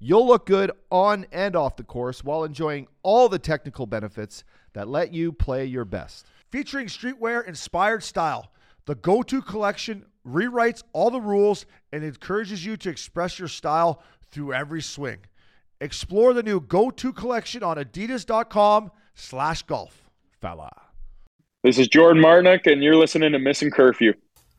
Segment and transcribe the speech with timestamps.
[0.00, 4.44] You'll look good on and off the course while enjoying all the technical benefits
[4.74, 6.26] that let you play your best.
[6.50, 8.52] Featuring streetwear inspired style,
[8.86, 14.02] the Go To collection rewrites all the rules and encourages you to express your style
[14.30, 15.18] through every swing.
[15.80, 20.10] Explore the new Go To collection on adidas.com slash golf.
[20.40, 20.70] Fella.
[21.64, 24.14] This is Jordan Martinook, and you're listening to Missin Curfew.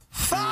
[0.09, 0.48] Follow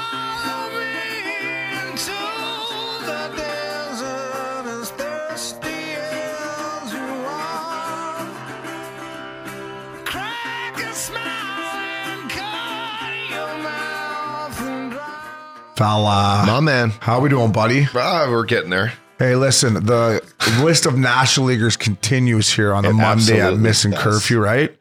[15.78, 16.44] Fella.
[16.47, 16.89] My man.
[17.02, 17.88] How are we doing, buddy?
[17.94, 18.94] Ah, we're getting there.
[19.20, 20.28] Hey, listen, the
[20.64, 24.02] list of national leaguers continues here on the It Monday at Missing does.
[24.02, 24.75] Curfew, right?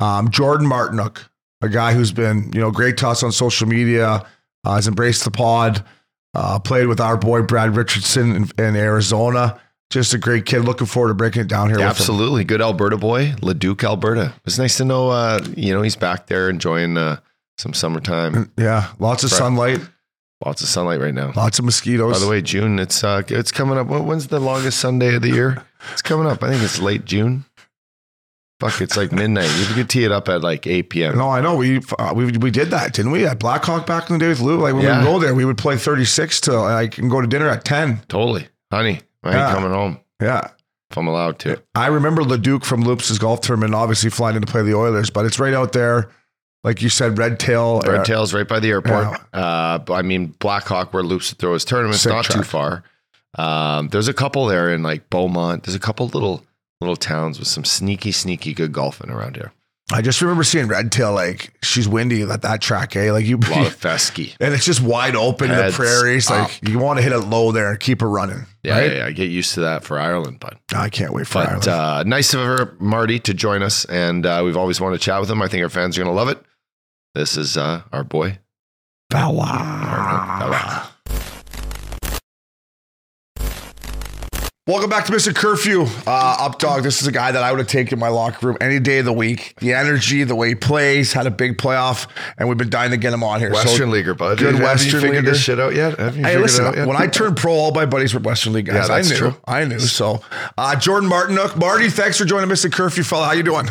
[0.00, 1.28] Um, Jordan Martinook,
[1.62, 4.26] a guy who's been, you know, great to us on social media,
[4.64, 5.84] uh, has embraced the pod,
[6.34, 9.60] uh, played with our boy Brad Richardson in, in Arizona.
[9.90, 10.64] Just a great kid.
[10.64, 11.90] Looking forward to breaking it down here with him.
[11.90, 12.42] Absolutely.
[12.42, 14.34] Good Alberta boy, Leduc, Alberta.
[14.44, 17.20] It's nice to know, uh, you know, he's back there enjoying uh,
[17.56, 18.50] some summertime.
[18.56, 19.80] Yeah, lots of sunlight,
[20.44, 21.32] Lots of sunlight right now.
[21.36, 22.14] lots of mosquitoes.
[22.14, 23.88] By the way, June, it's uh, it's coming up.
[23.88, 25.64] When's the longest Sunday of the year?
[25.92, 26.42] It's coming up.
[26.42, 27.46] I think it's late June.
[28.60, 29.48] Fuck, it's like midnight.
[29.58, 31.16] You could tee it up at like 8 p.m.
[31.16, 33.26] No, I know we uh, we we did that, didn't we?
[33.26, 34.58] At Blackhawk back in the day with Lou.
[34.58, 34.98] Like when Yeah.
[35.00, 37.48] we would go there, we would play thirty six till like and go to dinner
[37.48, 38.02] at ten.
[38.08, 38.48] Totally.
[38.70, 39.52] Honey, I ain't Yeah.
[39.54, 40.48] coming home Yeah,
[40.90, 41.62] if I'm allowed to.
[41.74, 45.24] I remember Leduc from Loops' golf tournament, obviously flying in to play the Oilers, but
[45.24, 46.10] it's right out there,
[46.64, 47.80] like you said, Red Tail.
[47.80, 49.20] Red uh, Tail's right by the airport.
[49.32, 52.84] Uh, but I mean, Blackhawk, where Loops throw his tournaments, Sick not too far.
[53.38, 55.64] Um, there's a couple there in like Beaumont.
[55.64, 56.44] There's a couple little
[56.80, 59.52] little towns with some sneaky, sneaky good golfing around here.
[59.92, 63.10] I just remember seeing Red Tail like she's windy at that track, eh?
[63.10, 64.36] Like you, A lot of fesky.
[64.38, 66.30] and it's just wide open in the Heads prairies.
[66.30, 66.68] Like up.
[66.68, 68.46] you want to hit it low there and keep it running.
[68.62, 68.90] Yeah, right?
[68.92, 71.48] yeah, yeah, I get used to that for Ireland, but I can't wait for but
[71.48, 71.68] Ireland.
[71.68, 75.18] uh, nice of her, Marty, to join us, and uh, we've always wanted to chat
[75.20, 75.42] with him.
[75.42, 76.40] I think our fans are gonna love it.
[77.14, 78.38] This is uh, our boy.
[79.10, 80.88] Fella.
[84.66, 85.34] Welcome back to Mr.
[85.34, 85.82] Curfew.
[86.06, 88.46] Uh, Up Dog, this is a guy that I would have taken in my locker
[88.46, 89.54] room any day of the week.
[89.58, 92.06] The energy, the way he plays, had a big playoff,
[92.38, 93.50] and we've been dying to get him on here.
[93.50, 94.38] Western so, Leaguer, bud.
[94.38, 95.30] good Have Western you figured Leaguer.
[95.32, 95.98] this shit out yet?
[95.98, 96.86] Have you Hey, figured listen, it out yet?
[96.86, 98.76] when I turned pro, all my buddies were Western League guys.
[98.88, 99.18] Yeah, that's I knew.
[99.18, 99.36] true.
[99.44, 99.80] I knew.
[99.80, 100.20] So,
[100.56, 101.56] uh, Jordan Martinook.
[101.56, 102.70] Marty, thanks for joining Mr.
[102.70, 103.26] Curfew, fella.
[103.26, 103.68] How you doing?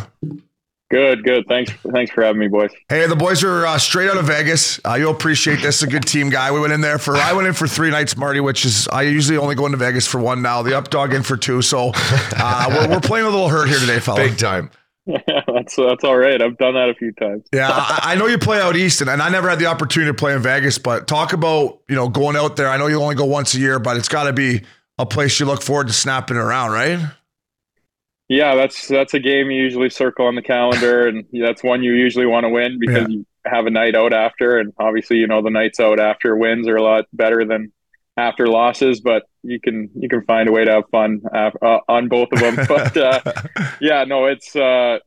[0.89, 1.45] Good, good.
[1.47, 2.71] Thanks, thanks for having me, boys.
[2.89, 4.79] Hey, the boys are uh, straight out of Vegas.
[4.83, 5.83] Uh, you'll appreciate this.
[5.83, 6.51] A good team guy.
[6.51, 7.15] We went in there for.
[7.15, 10.07] I went in for three nights, Marty, which is I usually only go into Vegas
[10.07, 10.63] for one now.
[10.63, 11.61] The up dog in for two.
[11.61, 14.17] So uh, we're, we're playing a little hurt here today, fella.
[14.17, 14.71] big time.
[15.05, 15.19] Yeah,
[15.53, 16.41] that's that's all right.
[16.41, 17.43] I've done that a few times.
[17.53, 20.09] Yeah, I, I know you play out east, and, and I never had the opportunity
[20.09, 20.79] to play in Vegas.
[20.79, 22.67] But talk about you know going out there.
[22.67, 24.63] I know you only go once a year, but it's got to be
[24.97, 26.99] a place you look forward to snapping around, right?
[28.29, 31.93] Yeah, that's that's a game you usually circle on the calendar, and that's one you
[31.93, 33.15] usually want to win because Yeah.
[33.17, 36.67] you have a night out after, and obviously you know the nights out after wins
[36.67, 37.71] are a lot better than
[38.17, 41.79] after losses, but you can you can find a way to have fun uh, uh,
[41.89, 42.55] on both of them.
[42.67, 43.19] but uh,
[43.81, 44.99] yeah, no, it's uh,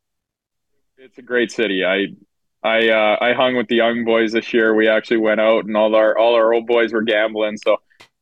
[0.98, 1.84] it's a great city.
[1.84, 2.06] I
[2.64, 4.74] I uh, I hung with the young boys this year.
[4.74, 7.56] We actually went out, and all our all our old boys were gambling.
[7.58, 7.76] So,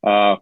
[0.04, 0.36] uh,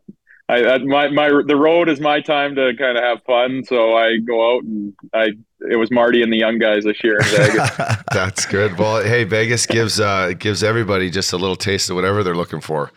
[0.48, 3.64] I, I my my the road is my time to kind of have fun.
[3.64, 5.32] So I go out and I
[5.70, 7.70] it was Marty and the young guys this year in Vegas.
[8.12, 8.78] That's good.
[8.78, 12.60] Well, hey, Vegas gives uh, gives everybody just a little taste of whatever they're looking
[12.60, 12.90] for.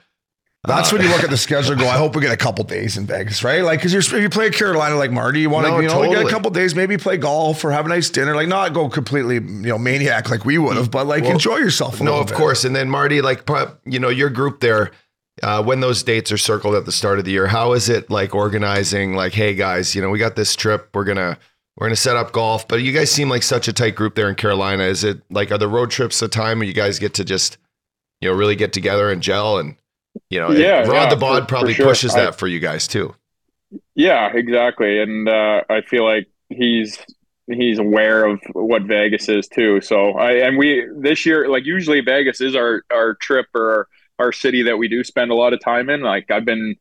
[0.63, 1.72] That's when you look at the schedule.
[1.72, 1.88] and Go.
[1.88, 3.63] I hope we get a couple days in Vegas, right?
[3.63, 6.23] Like, because if you play Carolina like Marty, you want to No, you know get
[6.23, 8.35] a couple days, maybe play golf or have a nice dinner.
[8.35, 11.58] Like, not go completely you know maniac like we would have, but like Well, enjoy
[11.58, 11.99] yourself.
[11.99, 12.37] A No, little of bit.
[12.37, 12.64] course.
[12.64, 13.49] And then Marty, like
[13.85, 14.91] you know, your group there,
[15.43, 18.09] uh, when those dates are circled at the start of the year, how is it
[18.09, 19.16] like organizing?
[19.16, 20.90] Like, hey guys, you know, we got this trip.
[20.93, 21.38] We're gonna
[21.78, 24.29] we're gonna set up golf, but you guys seem like such a tight group there
[24.29, 24.84] in Carolina.
[24.84, 27.58] Is it like are the road trips a time where you guys get to just
[28.20, 29.76] you know really get together and gel and
[30.29, 31.85] you know, Yeah, Rod yeah, the for- Bod for probably sure.
[31.87, 33.16] pushes I- that for you guys too.
[33.96, 34.99] Yeah, exactly.
[35.02, 36.99] And uh, I feel like he's
[37.47, 39.79] he's aware of what Vegas is too.
[39.82, 43.87] So I and we this year like usually Vegas is our our trip or
[44.22, 46.02] our, city that we do spend a lot of time in.
[46.02, 46.76] Like I've been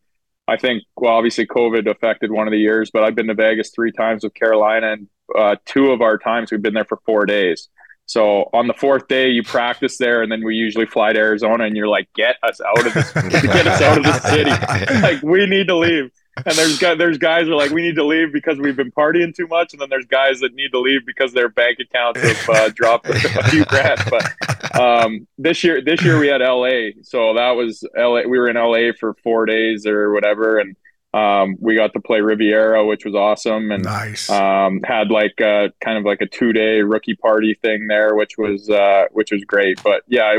[0.46, 3.70] I think well obviously COVID affected one of the years, but I've been to Vegas
[3.70, 7.26] three times with Carolina and uh, two of our times we've been there for four
[7.26, 7.68] days.
[8.06, 11.62] So on the fourth day, you practice there, and then we usually fly to Arizona,
[11.62, 13.12] and you're like, "Get us out of this!
[13.42, 15.00] get us out of the city!
[15.00, 16.10] like we need to leave."
[16.46, 18.92] And there's guys, there's guys who are like, "We need to leave because we've been
[18.92, 22.20] partying too much," and then there's guys that need to leave because their bank accounts
[22.20, 23.14] have uh, dropped a
[23.50, 24.00] few grand.
[24.08, 28.22] But um, this year, this year we had LA, so that was LA.
[28.22, 30.76] We were in LA for four days or whatever, and
[31.12, 34.30] um, we got to play Riviera, which was awesome, and Nice.
[34.30, 38.38] um, had like a, kind of like a two day rookie party thing there, which
[38.38, 39.82] was uh, which was great.
[39.82, 40.34] But yeah,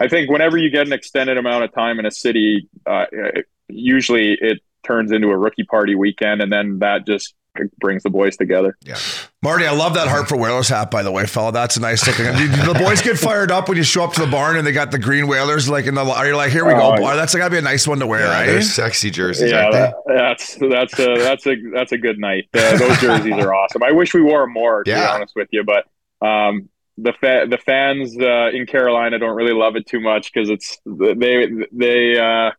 [0.00, 3.46] I think whenever you get an extended amount of time in a city, uh, it,
[3.68, 7.34] usually it turns into a rookie party weekend, and then that just
[7.78, 8.76] brings the boys together.
[8.84, 8.96] Yeah.
[9.40, 11.52] Marty, I love that Hartford Whalers hat, by the way, fella.
[11.52, 12.24] That's a nice looking.
[12.36, 14.66] Do, do the boys get fired up when you show up to the barn and
[14.66, 16.00] they got the green Whalers like in the?
[16.02, 17.14] Are you like, here we go, Oh, boy?
[17.14, 18.46] That's gotta be a nice one to wear, Yeah, right?
[18.46, 19.78] they're sexy jerseys, yeah, aren't they?
[19.78, 22.48] that, that's that's a that's a that's a good night.
[22.54, 23.82] Uh, those jerseys are awesome.
[23.84, 25.12] I wish we wore more, to be Yeah.
[25.12, 25.84] honest with you, but
[26.26, 30.48] um, the fa- the fans uh, in Carolina don't really love it too much because
[30.50, 32.50] it's they they uh,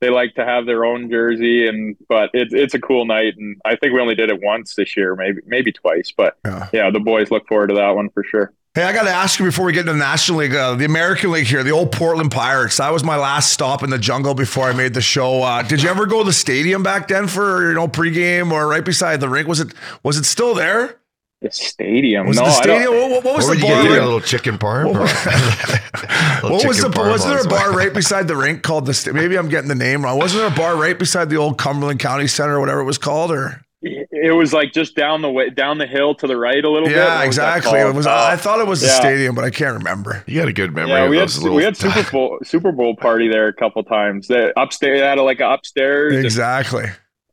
[0.00, 3.56] they like to have their own jersey, and but it's it's a cool night, and
[3.64, 6.68] I think we only did it once this year, maybe maybe twice, but Yeah.
[6.72, 8.52] yeah, the boys look forward to that one for sure.
[8.72, 10.84] Hey, I got to ask you before we get into the National League, uh, the
[10.84, 12.76] American League here, the old Portland Pirates.
[12.76, 15.42] That was my last stop in the jungle before I made the show.
[15.42, 18.68] Uh, did you ever go to the stadium back then for you know pregame or
[18.68, 19.48] right beside the rink?
[19.48, 19.74] Was it
[20.04, 20.99] was it still there?
[21.42, 22.92] The stadium, Was no, it the I don't- stadium?
[23.00, 23.82] What, what- what was What the would you bar?
[23.82, 23.88] get?
[23.90, 24.92] Right- a little chicken parm?
[24.92, 25.00] What-
[26.42, 28.86] Little What was the chicken parm was there a bar right beside the rink called
[28.86, 28.92] the?
[28.94, 30.18] sta- Maybe I'm getting the name wrong.
[30.18, 32.98] Wasn't there a bar right beside the old Cumberland County Center or whatever it was
[32.98, 33.30] called?
[33.30, 36.68] Or It was like just down the way, down the hill to the right a
[36.70, 36.96] little bit.
[36.96, 37.78] yeah, What was exactly.
[37.80, 38.06] It was.
[38.06, 40.22] Uh, I thought it was the stadium, but I can't remember.
[40.26, 41.54] You had a good memory Yeah, of we had little.
[41.54, 44.28] we had Super Bowl Super Bowl party there a couple times.
[44.28, 46.14] That upstairs they had like a upstairs.
[46.16, 46.84] and- Exactly.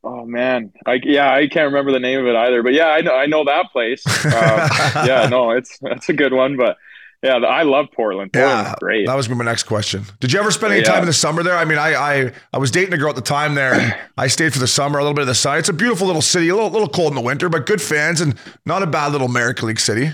[0.07, 2.63] Oh man, I yeah I can't remember the name of it either.
[2.63, 4.04] But yeah, I know I know that place.
[4.25, 4.31] Um,
[5.06, 6.57] yeah, no, it's that's a good one.
[6.57, 6.77] But
[7.24, 8.31] yeah, I love Portland.
[8.33, 9.07] Portland's Yeah, great.
[9.07, 10.04] that was my next question.
[10.19, 10.92] Did you ever spend any Yeah.
[10.92, 11.56] time in the summer there?
[11.57, 13.74] I mean, I, I I was dating a girl at the time there.
[13.74, 15.57] And I stayed for the summer, a little bit of the sun.
[15.57, 18.21] It's a beautiful little city, a little little cold in the winter, but good fans
[18.21, 20.12] and not a bad little American League city.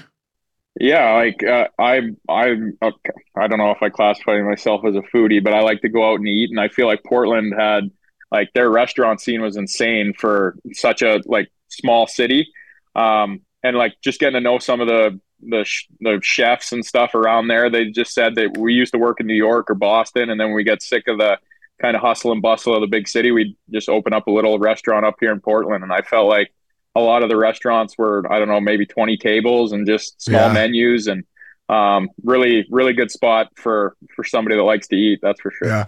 [0.80, 2.48] Yeah, like uh, I, I,
[2.81, 5.90] okay, I don't know if I classify myself as a foodie, but I like to
[5.90, 7.92] go out and eat, and I feel like Portland had
[8.33, 12.47] like their restaurant scene was insane for such a like small city,
[12.95, 16.85] um, and like just getting to know some of the the sh- the chefs and
[16.85, 17.69] stuff around there.
[17.69, 20.51] They just said that we used to work in New York or Boston, and then
[20.53, 21.38] we get sick of the
[21.81, 24.57] kind of hustle and bustle of the big city, we just open up a little
[24.59, 26.53] restaurant up here in Portland, and I felt like
[26.95, 30.47] a lot of the restaurants were I don't know maybe 20 tables and just small
[30.47, 30.53] Yeah.
[30.53, 31.24] menus and
[31.69, 35.68] um, really really good spot for for somebody that likes to eat that's for sure
[35.68, 35.85] Yeah.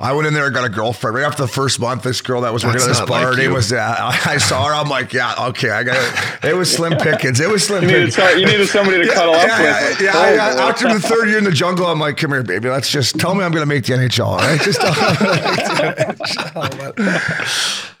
[0.00, 2.04] I went in there and got a girlfriend right after the first month.
[2.04, 3.70] This girl that was working at this bar, like her name was.
[3.70, 4.74] Uh, I saw her.
[4.74, 6.50] I'm like, yeah, okay, I got it.
[6.50, 7.38] It was Slim Pickens.
[7.38, 10.34] It was Slim you needed, you needed somebody to cuddle up yeah, with yeah, Oh,
[10.34, 10.60] yeah, boy.
[10.60, 12.70] After the third year in the jungle, I'm like, come here, baby.
[12.70, 14.26] Let's just tell me I'm going to make the NHL.
[14.26, 14.98] All right, just tell me.
[15.00, 17.02] I'm gonna make the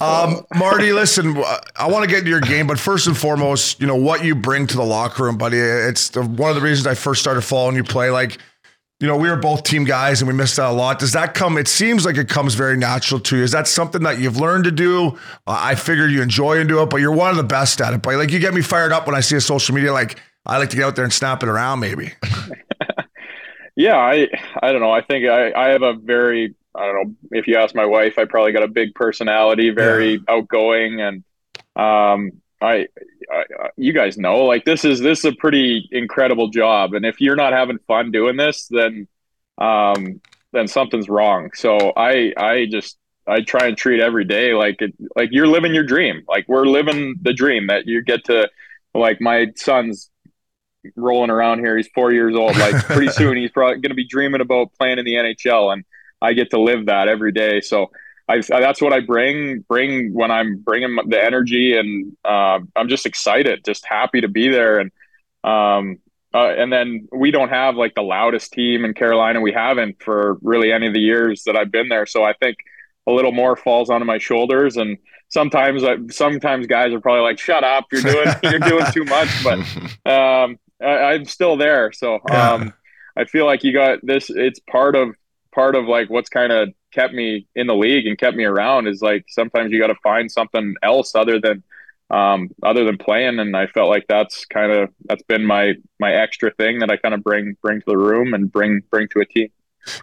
[0.00, 1.36] um, Marty, listen,
[1.76, 4.34] I want to get into your game, but first and foremost, you know what you
[4.34, 5.58] bring to the locker room, buddy.
[5.58, 8.10] It's the, one of the reasons I first started following you play.
[8.10, 8.38] Like,
[9.00, 10.98] you know, we were both team guys and we missed out a lot.
[10.98, 11.56] Does that come?
[11.56, 13.42] It seems like it comes very natural to you.
[13.42, 15.18] Is that something that you've learned to do?
[15.46, 17.94] Uh, I figure you enjoy and do it, but you're one of the best at
[17.94, 18.02] it.
[18.02, 19.92] But like, you get me fired up when I see a social media.
[19.92, 22.12] Like, I like to get out there and snap it around, maybe.
[23.76, 24.28] yeah i
[24.62, 27.56] i don't know i think i i have a very i don't know if you
[27.56, 31.24] ask my wife i probably got a big personality very outgoing and
[31.76, 32.32] um
[32.62, 32.88] I,
[33.76, 37.36] You guys know like this is this is a pretty incredible job and if you're
[37.36, 39.06] not having fun doing this then
[39.58, 40.20] um
[40.52, 44.92] then something's wrong so i i just i try and treat every day like it
[45.14, 48.48] like you're living your dream like we're living the dream that you get to
[48.94, 50.10] like my son's
[50.96, 51.76] rolling around here.
[51.76, 52.56] He's four years old.
[52.56, 55.84] Like pretty soon, he's probably going to be dreaming about playing in the NHL, and
[56.20, 57.60] I get to live that every day.
[57.60, 57.90] So
[58.30, 59.60] I, that's what I bring.
[59.68, 64.48] Bring when I'm bringing the energy, and uh, I'm just excited, just happy to be
[64.48, 64.78] there.
[64.78, 64.90] And
[65.42, 65.98] um,
[66.32, 69.40] uh, and then we don't have like the loudest team in Carolina.
[69.40, 72.06] We haven't for really any of the years that I've been there.
[72.06, 72.56] So I think
[73.06, 74.96] a little more falls onto my shoulders and
[75.30, 79.28] sometimes I, sometimes guys are probably like shut up you're doing you're doing too much
[79.42, 79.58] but
[80.10, 81.92] um, I, I'm still there.
[81.92, 82.52] So Yeah.
[82.52, 82.74] um,
[83.16, 84.30] I feel like you got this.
[84.30, 85.16] It's part of
[85.52, 88.86] part of like what's kind of kept me in the league and kept me around
[88.86, 91.62] is like sometimes you got to find something else other than
[92.10, 93.38] um, other than playing.
[93.38, 96.96] And I felt like that's kind of that's been my my extra thing that I
[96.96, 99.48] kind of bring bring to the room and bring bring to a team.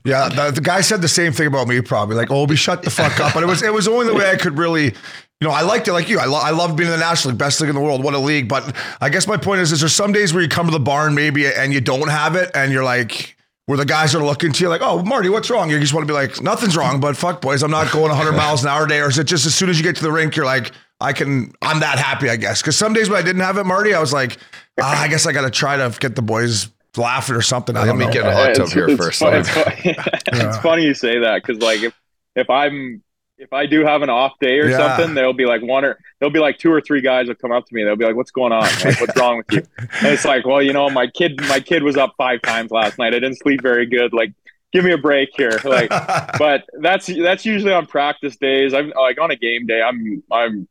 [0.03, 2.82] Yeah, the, the guy said the same thing about me, probably like, "Oh, "Obi, shut
[2.82, 4.94] the fuck up." But it was it was only the way I could really
[5.39, 6.17] you know, I liked it like you.
[6.17, 8.03] I, lo- I love being in the National League, best league in the world.
[8.03, 8.48] What a league.
[8.48, 10.79] But I guess my point is, is there some days where you come to the
[10.79, 13.37] barn maybe and you don't have it and you're like,
[13.67, 15.69] where the guys are looking to you like, oh, Marty, what's wrong?
[15.69, 18.31] You just want to be like, nothing's wrong, but fuck, boys, I'm not going 100
[18.36, 19.00] miles an hour day.
[19.01, 21.13] Or is it just as soon as you get to the rink, you're like, I
[21.13, 22.62] can, I'm that happy, I guess.
[22.62, 24.38] Because some days when I didn't have it, Marty, I was like,
[24.81, 27.75] ah, I guess I got to try to get the boys laughing or something.
[27.75, 28.12] I Let don't me know.
[28.13, 29.19] get a hot tub here it's first.
[29.19, 30.13] fun- it's, me- fun-
[30.47, 31.93] it's funny you say that because like if
[32.36, 33.03] if I'm
[33.38, 34.77] if I do have an off day or Yeah.
[34.77, 37.51] something, there'll be like one or there'll be like two or three guys will come
[37.51, 37.84] up to me.
[37.84, 38.63] They'll be like, "What's going on?
[38.84, 41.84] Like, what's wrong with you?" And it's like, "Well, you know, my kid my kid
[41.84, 43.13] was up five times last night.
[43.13, 44.13] I didn't sleep very good.
[44.13, 44.34] Like,
[44.74, 45.89] give me a break here." Like,
[46.39, 48.74] but that's that's usually on practice days.
[48.74, 49.82] I'm like on a game day.
[49.82, 50.67] I'm I'm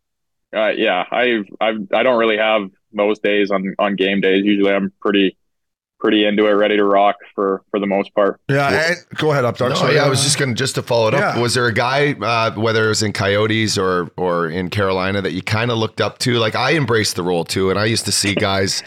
[0.55, 1.05] uh, yeah.
[1.11, 4.45] I I I don't really have those days on on game days.
[4.45, 5.37] Usually, I'm pretty
[5.99, 8.41] pretty into it, ready to rock for for the most part.
[8.49, 9.71] yeah, and, go ahead, up, Doug.
[9.71, 9.95] No, Sorry.
[9.97, 11.37] yeah, I was just gonna just to follow it up.
[11.37, 11.41] Yeah.
[11.41, 15.33] Was there a guy, uh, whether it was in Coyotes or or in Carolina, that
[15.33, 16.35] you kind of looked up to?
[16.35, 18.83] Like I embraced the role too, and I used to see guys,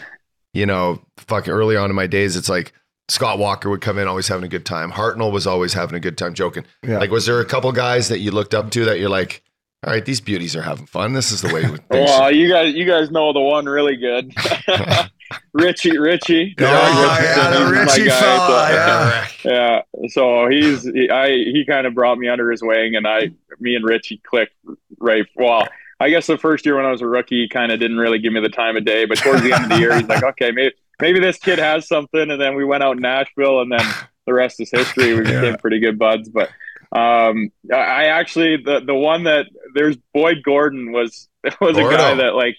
[0.54, 2.36] you know, fucking early on in my days.
[2.36, 2.72] It's like
[3.10, 4.92] Scott Walker would come in, always having a good time.
[4.92, 6.64] Hartnell was always having a good time, joking.
[6.82, 6.98] Yeah.
[6.98, 9.42] Like, was there a couple guys that you looked up to that you're like,
[9.84, 11.12] all right, these beauties are having fun.
[11.14, 11.62] This is the way.
[11.62, 14.32] things Well, you guys, you guys know the one really good,
[15.52, 15.98] Richie.
[15.98, 16.54] Richie.
[16.58, 19.82] Oh, yeah, the Richie guy, fella, so- yeah.
[20.02, 20.08] yeah.
[20.08, 23.74] So he's he, I he kind of brought me under his wing, and I me
[23.74, 24.54] and Richie clicked
[24.98, 25.24] right.
[25.36, 25.68] Well,
[26.00, 28.18] I guess the first year when I was a rookie, he kind of didn't really
[28.18, 30.22] give me the time of day, but towards the end of the year, he's like,
[30.22, 33.70] okay, maybe maybe this kid has something, and then we went out in Nashville, and
[33.70, 33.84] then
[34.26, 35.14] the rest is history.
[35.14, 36.50] We became pretty good buds, but.
[36.92, 39.46] Um, I- I actually the the one that
[39.76, 41.28] there's Boyd Gordon was
[41.60, 42.56] was a guy that like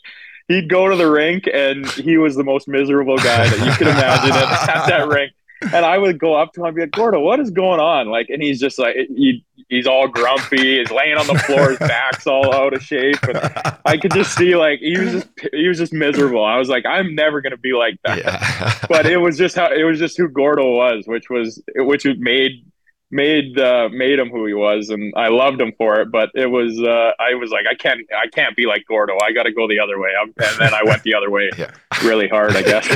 [0.51, 3.87] he'd go to the rink and he was the most miserable guy that you could
[3.87, 5.31] imagine at, at that rink.
[5.73, 8.07] And I would go up to him and be like, Gordo, what is going on?
[8.07, 10.79] Like, and he's just like, he, he's all grumpy.
[10.79, 11.69] He's laying on the floor.
[11.69, 13.21] His back's all out of shape.
[13.23, 13.37] And
[13.85, 16.43] I could just see like, he was just, he was just miserable.
[16.43, 18.17] I was like, I'm never going to be like that.
[18.17, 18.87] Yeah.
[18.89, 22.65] But it was just how, it was just who Gordo was, which was, which made,
[23.11, 24.89] made, uh, made him who he was.
[24.89, 26.11] And I loved him for it.
[26.11, 29.17] But it was, uh, I was like, I can't, I can't be like Gordo.
[29.23, 30.09] I got to go the other way.
[30.19, 31.71] I'm, and then I went the other way Yeah.
[32.03, 32.87] really hard, I guess.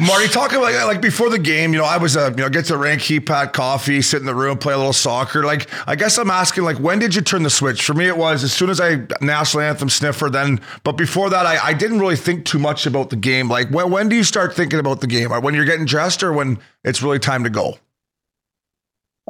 [0.00, 2.66] Marty, talking about like before the game, you know, I was uh, you know, get
[2.66, 5.42] to the rink, heat pat coffee, sit in the room, play a little soccer.
[5.42, 7.82] Like, I guess I'm asking, like, when did you turn the switch?
[7.82, 10.30] For me, it was as soon as I national anthem sniffer.
[10.30, 13.48] Then, but before that, I, I didn't really think too much about the game.
[13.48, 15.30] Like, when when do you start thinking about the game?
[15.30, 17.76] When you're getting dressed, or when it's really time to go?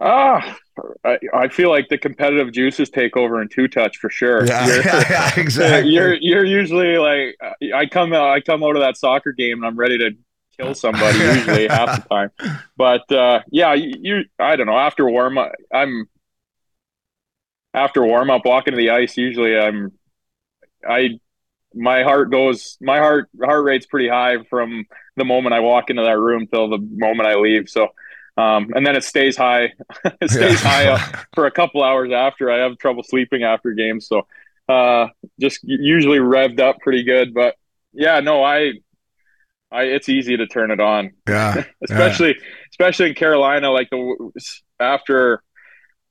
[0.00, 0.56] Ah,
[1.04, 4.46] I, I feel like the competitive juices take over in two touch for sure.
[4.46, 5.90] Yeah, You're- yeah, exactly.
[5.90, 7.36] You're you're usually like
[7.74, 10.10] I come out I come out of that soccer game and I'm ready to
[10.56, 12.30] kill somebody usually half the time.
[12.76, 16.08] But uh, yeah, you, you I don't know after warm up I'm
[17.74, 19.92] after warm up walking to the ice usually I'm
[20.88, 21.18] I
[21.74, 24.84] my heart goes my heart heart rate's pretty high from
[25.16, 27.68] the moment I walk into that room till the moment I leave.
[27.68, 27.88] So
[28.38, 29.72] um, and then it stays high
[30.04, 31.00] it stays high up
[31.34, 32.50] for a couple hours after.
[32.50, 34.26] I have trouble sleeping after games, so
[34.68, 35.08] uh,
[35.40, 37.34] just usually revved up pretty good.
[37.34, 37.56] But
[37.92, 38.74] yeah, no, I,
[39.72, 42.36] I it's easy to turn it on, yeah, especially
[42.70, 43.72] especially in Carolina.
[43.72, 44.30] Like the
[44.78, 45.42] after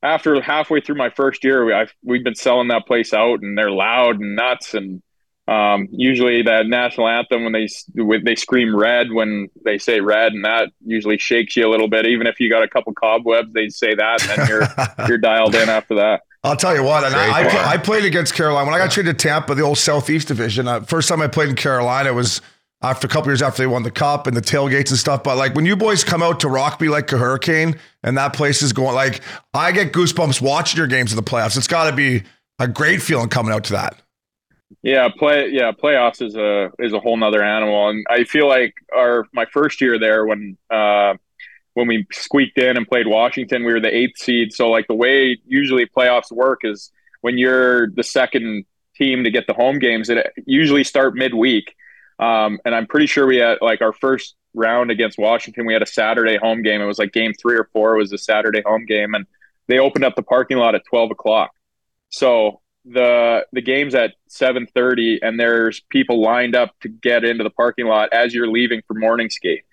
[0.03, 3.57] after halfway through my first year, we, I've, we've been selling that place out, and
[3.57, 5.01] they're loud and nuts and.
[5.47, 10.33] Um, usually that national anthem when they when they scream red when they say red
[10.33, 13.53] and that usually shakes you a little bit even if you got a couple cobwebs
[13.53, 14.67] they say that and then you're
[15.07, 17.73] you're dialed in after that I'll tell you what, and I, I, Great pla- bar.
[17.73, 20.67] I played against Carolina when I got traded to Tampa, the old Southeast Division.
[20.67, 22.41] Uh, first time I played in Carolina was
[22.81, 25.23] after a couple years after they won the cup and the tailgates and stuff.
[25.23, 28.33] But like when you boys come out to rock me like a hurricane, and that
[28.33, 29.21] place is going like
[29.53, 31.57] I get goosebumps watching your games in the playoffs.
[31.57, 32.23] It's got to be
[32.59, 34.01] a great feeling coming out to that.
[34.81, 37.89] Yeah, play yeah, playoffs is a is a whole nother animal.
[37.89, 41.15] And I feel like our my first year there when uh
[41.73, 44.51] when we squeaked in and played Washington, we were the eighth seed.
[44.51, 49.45] So like the way usually playoffs work is when you're the second team to get
[49.47, 51.75] the home games, it usually start midweek.
[52.19, 55.83] Um, and I'm pretty sure we had like our first round against Washington, we had
[55.83, 56.81] a Saturday home game.
[56.81, 59.27] It was like game three or four was a Saturday home game, and
[59.67, 61.51] they opened up the parking lot at twelve o'clock.
[62.09, 67.49] So the the game's at 7:30 and there's people lined up to get into the
[67.49, 69.63] parking lot as you're leaving for morning skate.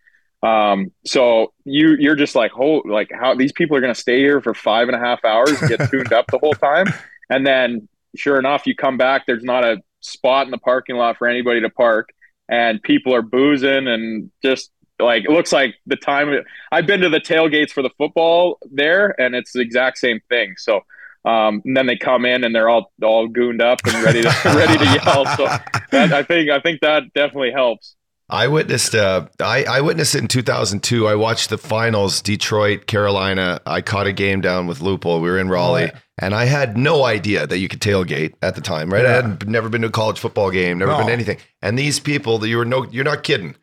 [0.43, 4.41] Um, so you you're just like, oh, like how these people are gonna stay here
[4.41, 6.87] for five and a half hours and get tuned up the whole time,
[7.31, 9.25] and then sure enough, you come back.
[9.27, 12.11] There's not a spot in the parking lot for anybody to park,
[12.49, 16.43] and people are boozing and just like it looks like the time.
[16.71, 20.55] I've been to the tailgates for the football there, and it's the exact same thing.
[20.59, 20.83] So
[21.25, 24.29] um, and then they come in and they're all all gooned up and ready to
[24.45, 25.25] ready to yell.
[25.37, 25.47] So
[25.91, 27.97] that, I think I think that definitely helps.
[28.31, 31.07] I witnessed uh I, I witnessed it in 2002.
[31.07, 33.61] I watched the finals, Detroit, Carolina.
[33.67, 35.21] I caught a game down with Lupul.
[35.21, 38.63] We were in Raleigh, and I had no idea that you could tailgate at the
[38.63, 39.05] time, right?
[39.05, 39.23] I Yeah.
[39.29, 40.99] had never been to a college football game, never No.
[40.99, 41.37] been to anything.
[41.61, 43.57] And these people that you were no you're not kidding.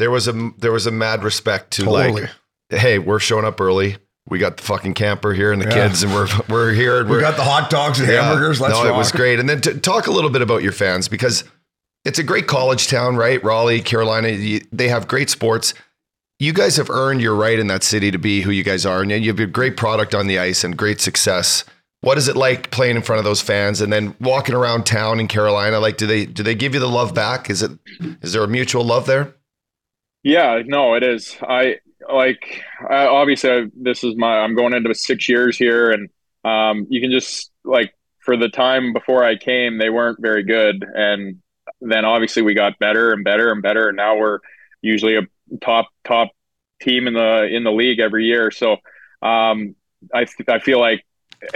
[0.00, 2.22] There was a there was a mad respect to Totally.
[2.22, 2.30] like,
[2.70, 3.98] hey, we're showing up early.
[4.28, 5.88] We got the fucking camper here and the Yeah.
[5.88, 8.22] kids, and we're we're here and We we're got the hot dogs and yeah.
[8.22, 8.60] hamburgers.
[8.60, 9.38] Let's no, it was great.
[9.40, 11.44] And then to talk a little bit about your fans because
[12.04, 13.42] it's a great college town, right?
[13.42, 15.74] Raleigh, Carolina, you- they have great sports.
[16.38, 19.02] You guys have earned your right in that city to be who you guys are,
[19.02, 21.64] and you have a great product on the ice and great success.
[22.00, 25.18] What is it like playing in front of those fans and then walking around town
[25.18, 25.80] in Carolina?
[25.80, 27.50] Like, do they do they give you the love back?
[27.50, 27.72] Is it
[28.22, 29.34] is there a mutual love there?
[30.22, 31.36] Yeah, no, it is.
[31.42, 31.78] I
[32.12, 36.08] like obviously this is my I'm going into six years here, and
[36.44, 40.84] um, you can just like for the time before I came, they weren't very good,
[40.94, 41.40] and
[41.80, 44.38] then obviously we got better and better and better, and now we're
[44.82, 45.22] usually a
[45.60, 46.30] top top
[46.80, 48.50] team in the in the league every year.
[48.50, 48.72] So
[49.22, 49.74] um,
[50.14, 51.04] I I feel like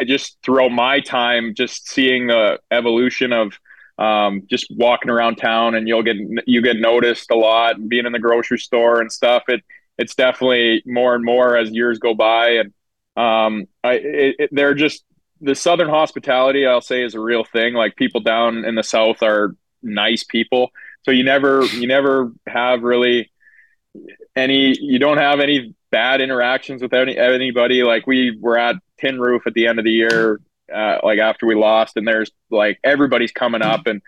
[0.06, 3.58] just throughout my time, just seeing the evolution of
[3.98, 6.16] um, just walking around town and you'll get
[6.46, 9.62] you get noticed a lot and being in the grocery store and stuff it
[9.98, 12.50] it's definitely more and more as years go by.
[12.50, 12.72] And
[13.14, 15.04] um i it, it, they're just
[15.42, 17.74] the southern hospitality i'll say is a real thing.
[17.74, 20.70] Like people down in the south are nice people.
[21.02, 23.30] So you never you never have really
[24.34, 27.82] any you don't have any bad interactions with any anybody.
[27.82, 30.40] Like we were at tin roof at the end of the year
[30.72, 34.00] uh, like after we lost and there's like everybody's coming up and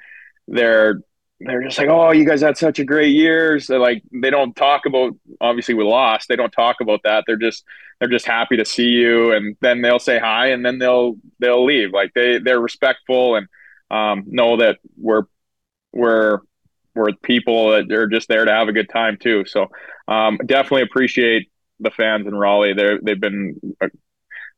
[0.48, 1.00] they're
[1.40, 3.58] they're just like oh you guys had such a great year.
[3.60, 6.28] So like they don't talk about obviously we lost.
[6.28, 7.24] They don't talk about that.
[7.26, 7.64] They're just
[7.98, 9.32] they're just happy to see you.
[9.32, 11.92] And then they'll say hi and then they'll they'll leave.
[11.92, 13.48] Like they they're respectful and
[13.90, 15.24] um, know that we're
[15.92, 16.40] we're
[16.94, 19.44] we're people that are just there to have a good time too.
[19.46, 19.70] So
[20.08, 21.50] um, definitely appreciate
[21.80, 22.74] the fans in Raleigh.
[22.74, 23.60] They they've been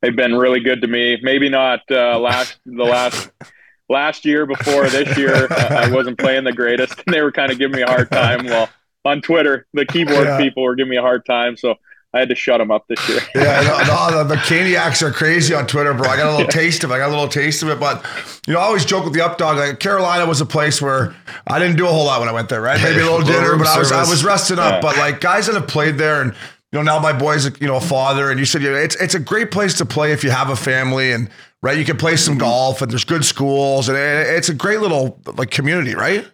[0.02, 1.18] they've been really good to me.
[1.22, 3.30] Maybe not uh, last the last
[3.88, 5.46] last year before this year.
[5.50, 8.46] I wasn't playing the greatest, and they were kind of giving me a hard time.
[8.46, 8.68] Well,
[9.04, 10.38] on Twitter, the keyboard Yeah.
[10.38, 11.76] people were giving me a hard time, so
[12.14, 13.20] I had to shut them up this year.
[13.34, 16.08] Yeah, no, no, the, the Caniacs are crazy on Twitter, bro.
[16.08, 16.94] I got a little taste of it.
[16.94, 18.04] I got a little taste of it, but
[18.46, 19.56] you know, I always joke with the updog.
[19.56, 21.14] Like Carolina was a place where
[21.46, 22.80] I didn't do a whole lot when I went there, right?
[22.82, 24.74] Maybe a little Little dinner, but I was I was resting up.
[24.74, 24.80] Yeah.
[24.80, 26.32] But like guys that have played there, and
[26.72, 28.76] you know, now my boy's a, you know a father, and you said you know,
[28.76, 31.28] it's it's a great place to play if you have a family, and
[31.66, 35.20] right, you can play some golf, and there's good schools, and it's a great little
[35.36, 36.26] like community, right?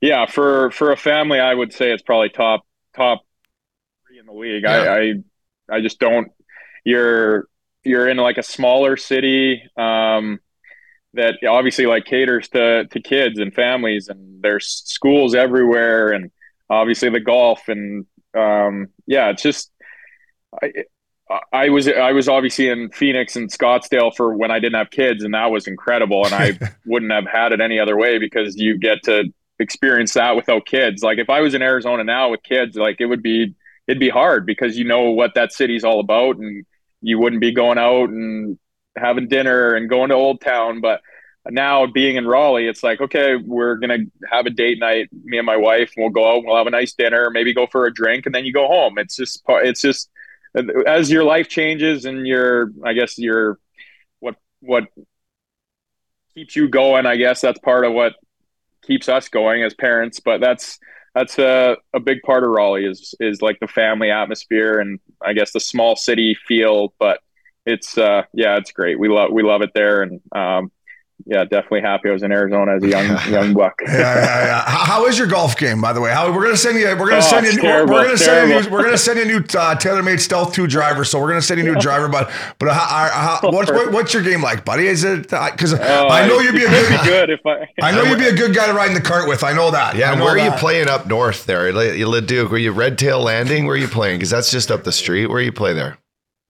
[0.00, 2.62] yeah, for for a family, I would say it's probably top
[2.94, 3.22] top
[4.06, 4.64] three in the league.
[4.64, 5.14] I, I
[5.70, 6.32] I just don't.
[6.84, 7.48] You're
[7.84, 10.38] you're in like a smaller city um,
[11.14, 16.30] that obviously like caters to to kids and families, and there's schools everywhere, and
[16.70, 19.70] obviously the golf and um, yeah, it's just.
[20.62, 20.72] I,
[21.52, 25.22] I was I was obviously in Phoenix and Scottsdale for when I didn't have kids,
[25.22, 26.24] and that was incredible.
[26.24, 30.34] And I wouldn't have had it any other way because you get to experience that
[30.34, 31.02] without kids.
[31.02, 33.54] Like if I was in Arizona now with kids, like it would be
[33.86, 36.66] it'd be hard because you know what that city's all about, and
[37.00, 38.58] you wouldn't be going out and
[38.96, 40.80] having dinner and going to Old Town.
[40.80, 41.00] But
[41.48, 45.46] now being in Raleigh, it's like okay, we're gonna have a date night, me and
[45.46, 47.86] my wife, and we'll go out, and we'll have a nice dinner, maybe go for
[47.86, 48.98] a drink, and then you go home.
[48.98, 50.10] It's just it's just
[50.86, 53.58] as your life changes and your I guess your
[54.18, 54.84] what what
[56.34, 57.06] keeps you going.
[57.06, 58.14] I guess that's part of what
[58.82, 60.20] keeps us going as parents.
[60.20, 60.78] But that's
[61.14, 65.32] that's a, a big part of Raleigh is is like the family atmosphere and I
[65.32, 66.94] guess the small city feel.
[66.98, 67.20] But
[67.66, 68.98] it's uh yeah, it's great.
[68.98, 70.72] We love we love it there and um
[71.26, 73.74] yeah, definitely happy I was in Arizona as a young young buck.
[73.86, 74.62] Yeah, yeah, yeah.
[74.66, 76.10] How, how is your golf game, by the way?
[76.12, 76.86] How we're gonna send you?
[76.86, 77.52] We're gonna Oh, send you.
[77.56, 78.70] We're, terrible, we're gonna it's send you.
[78.70, 81.04] We're gonna send you a new uh, TaylorMade Stealth Two driver.
[81.04, 82.08] So we're gonna send you a new driver.
[82.08, 84.86] But but how, how, what's what, what's your game like, buddy?
[84.86, 87.00] Is it because Oh, I know it- you'd be it a good.
[87.02, 89.00] be good if I I know you'd be a good guy to ride in the
[89.00, 89.42] cart with.
[89.44, 89.96] I know that.
[89.96, 91.72] Yeah, know where are you playing up north there?
[91.72, 93.66] Like, Leduc, were you Red Tail Landing?
[93.66, 94.18] Where are you playing?
[94.18, 95.26] Because that's just up the street.
[95.26, 95.98] Where you play there?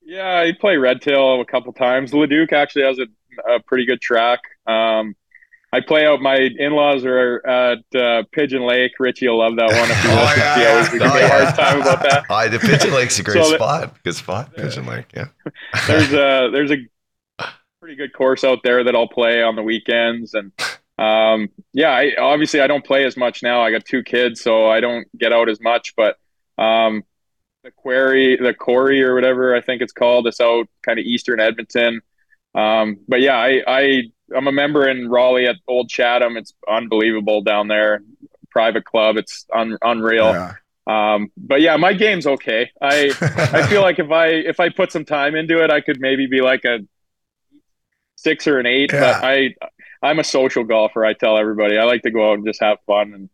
[0.03, 2.13] Yeah, I play Red Tail a couple times.
[2.13, 3.07] Leduc actually has a,
[3.55, 4.41] a pretty good track.
[4.67, 5.15] Um,
[5.73, 6.21] I play out.
[6.21, 8.93] My in-laws are at uh, Pigeon Lake.
[8.99, 9.91] Richie will love that one.
[9.91, 10.99] If he Oh, yeah, always yeah.
[10.99, 12.25] me Oh, a hard time about that.
[12.29, 14.03] Hi, the Pigeon Lake's a great So spot.
[14.03, 15.07] Good spot, Pigeon Lake.
[15.15, 15.27] Yeah.
[15.87, 16.79] There's a there's a
[17.81, 20.51] pretty good course out there that I'll play on the weekends, and
[20.99, 23.63] um, yeah, I, obviously I don't play as much now.
[23.63, 25.95] I got two kids, so I don't get out as much.
[25.97, 26.19] But
[26.59, 27.05] um,
[27.63, 31.39] the quarry, the quarry or whatever I think it's called, it's out kind of eastern
[31.41, 32.01] Edmonton.
[32.57, 34.03] Um, but yeah, I, I
[34.35, 36.37] I'm a member in Raleigh at Old Chatham.
[36.37, 38.03] It's unbelievable down there.
[38.51, 39.17] Private club.
[39.17, 40.33] It's un, unreal.
[40.33, 40.55] Yeah.
[40.87, 42.71] Um, but yeah, my game's okay.
[42.81, 46.01] I I feel like if I if I put some time into it, I could
[46.01, 46.81] maybe be like a
[48.17, 48.93] six or an eight.
[48.93, 49.01] Yeah.
[49.01, 49.55] But I
[50.03, 51.05] I'm a social golfer.
[51.05, 53.15] I tell everybody I like to go out and just have fun.
[53.15, 53.31] And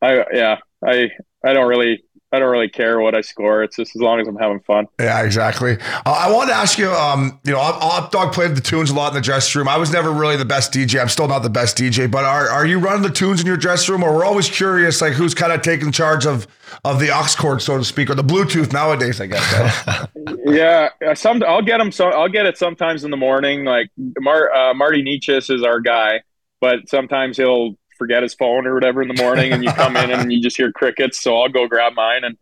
[0.00, 1.10] I yeah I
[1.44, 3.62] I don't really I don't really care what I score.
[3.62, 4.86] It's just as long as I'm having fun.
[4.98, 5.78] Yeah, exactly.
[6.04, 8.94] Uh, I wanted to ask you, um, you know, Op Dog played the tunes a
[8.94, 9.68] lot in the dressing room.
[9.68, 11.00] I was never really the best DJ.
[11.00, 13.56] I'm still not the best DJ, but are, are you running the tunes in your
[13.56, 16.46] dressing room, or we're always curious, like who's kind of taking charge of
[16.84, 19.20] of the aux cord, so to speak, or the Bluetooth nowadays?
[19.20, 20.08] I guess.
[20.44, 21.92] yeah, uh, some I'll get them.
[21.92, 23.64] So I'll get it sometimes in the morning.
[23.64, 26.22] Like Mar, uh, Marty Necas is our guy,
[26.60, 30.10] but sometimes he'll forget his phone or whatever in the morning, and you come in
[30.10, 31.20] and you just hear crickets.
[31.20, 32.36] So I'll go grab mine and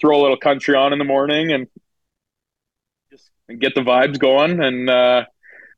[0.00, 1.68] throw a little country on in the morning and
[3.10, 4.62] just get the vibes going.
[4.62, 5.24] And uh,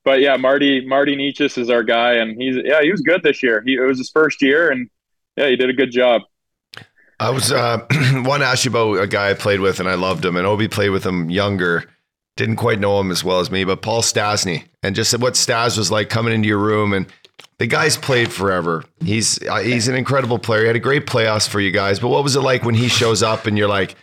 [0.05, 3.43] but yeah, Marty Marty Necas is our guy, and he's yeah he was good this
[3.43, 3.63] year.
[3.65, 4.89] He it was his first year, and
[5.37, 6.23] yeah he did a good job.
[7.21, 10.25] I was uh, to ask you about a guy I played with and I loved
[10.25, 11.85] him, and Obi played with him younger.
[12.37, 15.77] Didn't quite know him as well as me, but Paul Stastny, and just what Stas
[15.77, 17.07] was like coming into your room, and
[17.59, 18.85] the guy's played forever.
[19.05, 20.61] He's uh, he's an incredible player.
[20.63, 22.89] He had a great playoffs for you guys, but what was it like when he
[22.89, 23.97] shows up and you're like,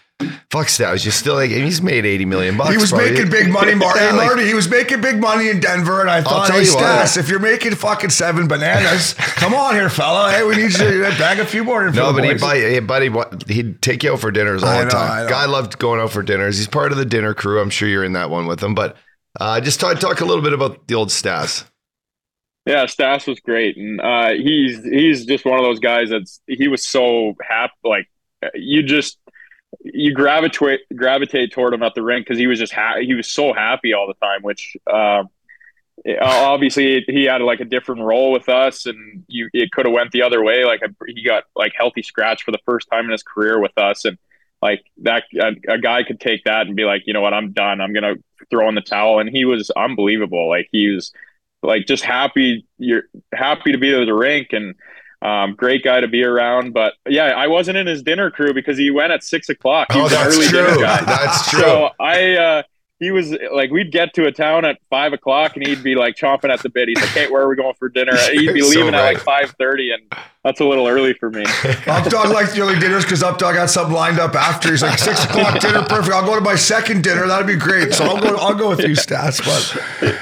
[0.52, 3.12] "Fuck Stas, you're still like he's made eighty million bucks." He was probably.
[3.12, 4.00] making big money, Marty.
[4.02, 6.66] Yeah, like- Marty, he was making big money in Denver, and I thought, hey, you.
[6.66, 10.32] Stas, if you're making fucking seven bananas, come on here, fella.
[10.32, 11.90] Hey, we need you to bag a few more.
[11.92, 12.82] No, but he'd boys.
[12.82, 15.30] buddy, what, he'd take you out for dinners all I the know, time.
[15.30, 16.58] Guy loved going out for dinners.
[16.58, 17.62] He's part of the dinner crew.
[17.62, 18.76] I'm sure you're in that one with him.
[18.76, 18.98] But
[19.40, 21.64] uh, just talk, talk a little bit about the old Stas.
[22.66, 26.68] Yeah, Stas was great, and uh, he's he's just one of those guys that's he
[26.68, 27.74] was so happy.
[27.84, 28.10] Like
[28.56, 29.20] you just
[29.84, 33.30] you gravitate gravitate toward him at the rink because he was just ha- he was
[33.30, 34.42] so happy all the time.
[34.42, 35.30] Which um,
[36.22, 40.12] obviously he had like a different role with us, and you it could have went
[40.12, 40.66] the other way.
[40.66, 44.06] Like he got like healthy scratch for the first time in his career with us,
[44.06, 44.18] and
[44.62, 47.52] like that a, a guy could take that and be like, you know what, I'm
[47.54, 47.82] done.
[47.82, 48.16] I'm gonna
[48.50, 50.50] throw in the towel, and he was unbelievable.
[50.50, 51.14] Like he was
[51.66, 54.76] like just happy you're happy to be there at the rink and
[55.22, 58.78] um, great guy to be around but yeah i wasn't in his dinner crew because
[58.78, 60.78] he went at six o'clock he Oh, that's early true.
[60.82, 61.60] That's true.
[61.62, 62.64] so i uh
[63.00, 66.16] he was like we'd get to a town at five o'clock and he'd be like
[66.16, 68.60] chomping at the bit he's like hey where are we going for dinner he'd be
[68.60, 70.02] You're so leaving at like five thirty and
[70.44, 71.44] that's a little early for me
[71.86, 74.70] Updog likes the early dinners because Updog had something lined up after.
[74.70, 76.14] He's like six o'clock dinner, perfect.
[76.14, 77.26] I'll go to my second dinner.
[77.28, 77.94] That'd be great.
[77.94, 78.36] So I'll go.
[78.38, 79.42] I'll go with you, Stas.
[79.42, 80.16] But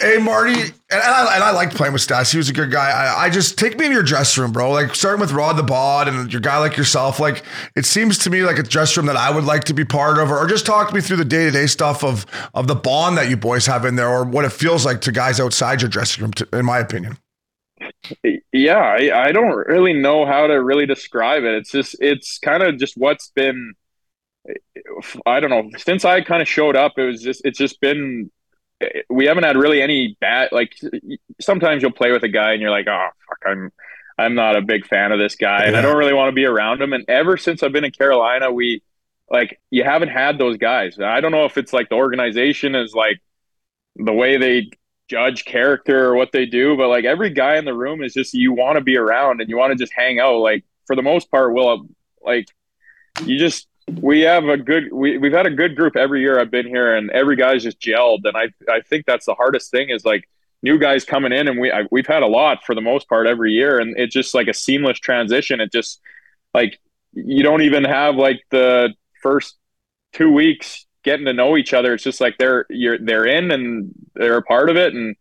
[0.00, 2.30] hey, Marty, and I, and I liked playing with Stas.
[2.32, 2.90] He was a good guy.
[2.90, 4.70] I, I just take me in your dressing room, bro.
[4.70, 7.20] Like starting with Rod the Bod and your guy like yourself.
[7.20, 7.42] Like
[7.76, 10.18] it seems to me like a dressing room that I would like to be part
[10.18, 12.74] of, or, or just talk me through the day to day stuff of of the
[12.74, 15.80] bond that you boys have in there, or what it feels like to guys outside
[15.80, 16.32] your dressing room.
[16.32, 17.18] To, in my opinion.
[18.52, 22.62] yeah I, I don't really know how to really describe it it's just it's kind
[22.62, 23.74] of just what's been
[25.26, 28.30] i don't know since i kind of showed up it was just it's just been
[29.08, 30.74] we haven't had really any bad like
[31.40, 33.72] sometimes you'll play with a guy and you're like oh fuck i'm
[34.18, 36.44] i'm not a big fan of this guy and i don't really want to be
[36.44, 36.92] around him.
[36.92, 38.82] And ever since i've been in carolina we
[39.30, 40.98] like you haven't had those guys.
[41.00, 43.20] I don't know if it's like the organization is like
[43.96, 44.70] the way they
[45.08, 48.34] judge character or what they do, but like every guy in the room is just
[48.34, 50.38] you want to be around and you want to just hang out.
[50.38, 51.88] Like for the most part, we'll
[52.22, 52.48] like
[53.24, 56.50] you just we have a good we, we've had a good group every year I've
[56.50, 59.90] been here and every guy's just gelled and I I think that's the hardest thing
[59.90, 60.28] is like
[60.62, 63.26] new guys coming in and we I, we've had a lot for the most part
[63.26, 65.60] every year and it's just like a seamless transition.
[65.60, 66.00] It just
[66.54, 66.80] like
[67.12, 69.56] you don't even have like the first
[70.12, 71.94] two weeks getting to know each other.
[71.94, 75.16] It's just like they're you're they're in and they're a part of it, and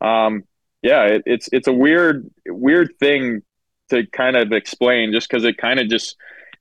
[0.00, 0.44] um,
[0.82, 3.42] yeah, it, it's it's a weird weird thing
[3.90, 6.16] to kind of explain, just because it kind of just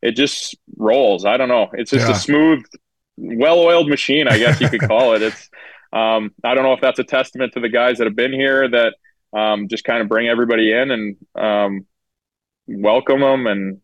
[0.06, 1.26] it just rolls.
[1.26, 1.70] I don't know.
[1.74, 2.14] It's just Yeah.
[2.14, 2.64] a smooth,
[3.18, 5.22] well-oiled machine, I guess you could call it.
[5.22, 5.50] It's
[5.94, 8.68] um, I don't know if that's a testament to the guys that have been here
[8.70, 8.94] that
[9.34, 11.86] um, just kind of bring everybody in and um,
[12.68, 13.82] welcome them, and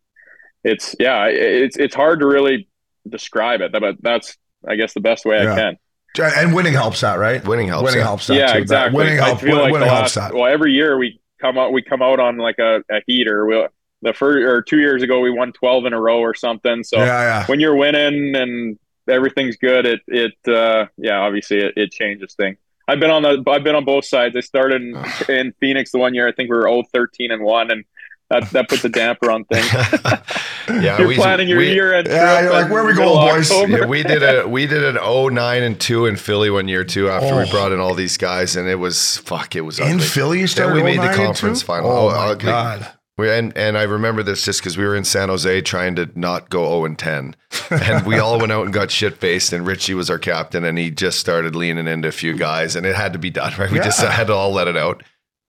[0.64, 2.68] it's yeah, it's it's hard to really
[3.10, 5.54] describe it, but that's I guess the best way Yeah.
[5.54, 5.78] I can.
[6.20, 7.42] And winning helps that, right?
[7.48, 8.04] Winning helps, Winning yeah.
[8.06, 8.60] helps that yeah, too.
[8.60, 8.98] exactly.
[8.98, 9.42] Winning I helps.
[9.42, 10.36] feel like winning the helps last, that.
[10.38, 13.46] well, every year we come out, we come out on like a, a heater.
[13.46, 13.66] We
[14.02, 16.84] the first or two years ago we won twelve in a row or something.
[16.84, 17.46] So yeah, yeah.
[17.48, 22.58] when you're winning and everything's good, it it uh, yeah, obviously it, it changes things.
[22.88, 24.36] I've been on the I've been on both sides.
[24.36, 24.96] I started in,
[25.30, 26.28] in Phoenix the one year.
[26.28, 27.86] I think we were 0 13 and one, and
[28.30, 29.70] that that puts a damper on things.
[30.84, 32.08] yeah, You're we, planning your we, year end.
[32.08, 35.64] Yeah, you're like, "Where we going, boys?" Yeah, we did a we did an 09
[35.64, 37.52] and 2 in Philly one year too after we Oh.
[37.52, 40.00] brought in all these guys and it was fuck it was In ugly.
[40.06, 41.90] Philly, you Then started we made the conference final.
[41.92, 42.46] Oh, Oh, my ugly.
[42.52, 42.92] god!
[43.22, 46.10] We, and and I remember this just because we were in San Jose trying to
[46.16, 47.36] not go 0 and 10,
[47.70, 49.54] and we all went out and got shit faced.
[49.54, 52.84] And Richie was our captain, and he just started leaning into a few guys, and
[52.84, 53.54] it had to be done.
[53.62, 55.04] Right, we just had to all let it out.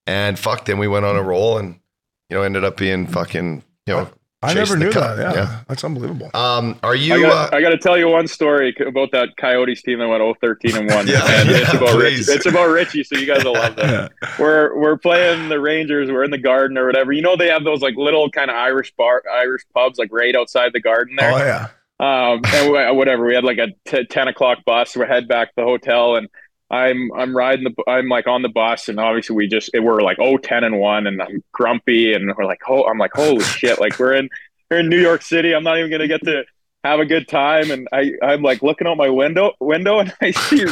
[0.07, 1.81] And fuck, then we went on a roll, and
[2.29, 4.11] you know ended up being fucking you know.
[4.43, 5.19] I never knew that.
[5.19, 6.31] Yeah, that's unbelievable.
[6.35, 7.15] Um, are you?
[7.15, 10.09] I uh, got, I got to tell you one story about that Coyotes team that
[10.09, 11.07] went 0 13 and 1.
[11.13, 12.27] Yeah, and yeah, it's about please.
[12.29, 12.33] Richie.
[12.33, 14.13] It's about Richie, so you guys will love that.
[14.39, 17.13] We're we're playing the Rangers, we're in the garden or whatever.
[17.13, 20.35] You know they have those like little kind of Irish bar Irish pubs like right
[20.35, 21.33] outside the garden there.
[21.33, 21.69] Oh yeah.
[22.01, 23.25] Um, and we, whatever.
[23.25, 24.97] We had like a t- ten o'clock bus.
[24.97, 26.29] We head back to the hotel, and
[26.73, 30.17] I'm I'm riding the I'm like on the bus, and obviously we just we're like
[30.19, 33.79] oh 10 and one, and I'm grumpy, and we're like oh I'm like holy shit,
[33.79, 34.31] like we're in
[34.71, 35.55] we're in New York City.
[35.55, 36.45] I'm not even gonna get to
[36.83, 40.31] have a good time, and I I'm like looking out my window window, and I
[40.31, 40.65] see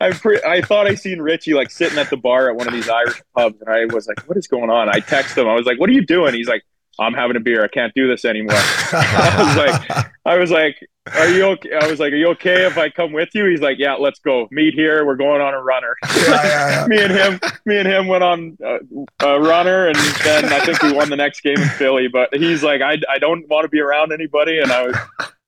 [0.00, 2.72] I pre- I thought I seen Richie like sitting at the bar at one of
[2.72, 4.88] these Irish pubs, and I was like what is going on?
[4.88, 5.48] I text him.
[5.48, 6.34] I was like what are you doing?
[6.34, 6.62] He's like
[6.98, 7.64] I'm having a beer.
[7.64, 8.56] I can't do this anymore.
[8.92, 10.76] I was like, I was like,
[11.14, 13.60] "Are you okay?" I was like, "Are you okay if I come with you?" He's
[13.60, 14.48] like, "Yeah, let's go.
[14.50, 15.04] Meet here.
[15.06, 16.86] We're going on a runner." yeah, yeah, yeah.
[16.88, 18.78] me and him, me and him went on uh,
[19.26, 22.08] a runner, and then I think we won the next game in Philly.
[22.08, 24.96] But he's like, "I, I don't want to be around anybody," and I was.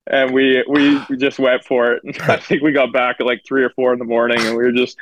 [0.06, 2.02] And we, we we just went for it.
[2.22, 4.64] I think we got back at like three or four in the morning, and we
[4.64, 4.96] were just,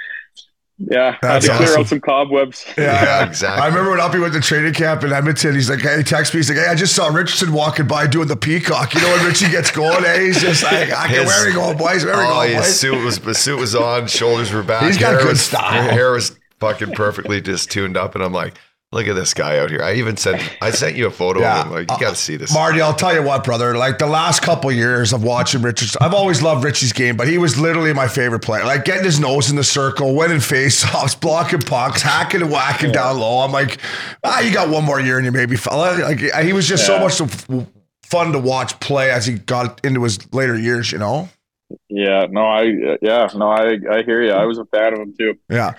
[0.78, 1.80] yeah, had That's to clear awesome.
[1.80, 2.64] out some cobwebs.
[2.78, 3.62] Yeah, Yeah, exactly.
[3.62, 5.54] I remember when Uppy went to training camp in Edmonton.
[5.54, 6.38] He's like, hey, he texted me.
[6.38, 8.94] He's like, hey, I just saw Richardson walking by doing the peacock.
[8.94, 10.20] You know when Richie gets going, eh?
[10.20, 12.04] He's just like, I can, His- where are we going, boys?
[12.04, 12.80] Where are we Oh, going, his boys?
[12.80, 14.84] suit was the suit was on, shoulders were back.
[14.84, 15.90] He's got hair good was, style.
[15.90, 18.54] Hair was fucking perfectly just tuned up, and I'm like,
[18.92, 19.82] look at this guy out here.
[19.82, 21.60] I even sent I sent you a photo Yeah.
[21.60, 21.72] of him.
[21.72, 22.52] Like, you got to see this.
[22.54, 23.76] Marty, I'll tell you what, brother.
[23.76, 27.36] Like the last couple years of watching Richardson, I've always loved Richie's game, but he
[27.38, 28.64] was literally my favorite player.
[28.64, 33.18] Like getting his nose in the circle, winning face-offs, blocking pucks, hacking and whacking down
[33.18, 33.40] low.
[33.40, 33.78] I'm like,
[34.24, 35.98] ah, you got one more year in you, maybe, fella.
[36.02, 37.20] Like he was just so much
[38.04, 40.90] fun to watch play as he got into his later years.
[40.92, 41.28] You know.
[41.90, 42.62] Yeah, no, I,
[43.02, 44.30] yeah, no, I, I hear you.
[44.32, 45.34] I was a fan of him too.
[45.50, 45.74] Yeah.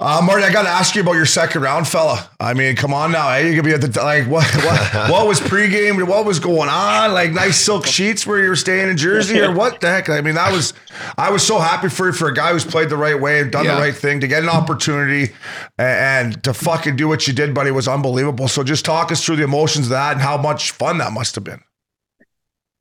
[0.00, 2.30] Uh, Marty, I got to ask you about your second round, fella.
[2.40, 3.28] I mean, come on now.
[3.28, 6.02] Hey, you could be at the, like, what, what, what was pregame?
[6.08, 7.12] What was going on?
[7.12, 10.08] Like nice silk sheets where you were staying in Jersey or what the heck?
[10.08, 10.72] I mean, that was,
[11.18, 13.52] I was so happy for you for a guy who's played the right way and
[13.52, 13.74] done Yeah.
[13.74, 15.34] the right thing to get an opportunity
[15.78, 18.48] and, and to fucking do what you did, buddy, was unbelievable.
[18.48, 21.34] So just talk us through the emotions of that and how much fun that must
[21.34, 21.60] have been.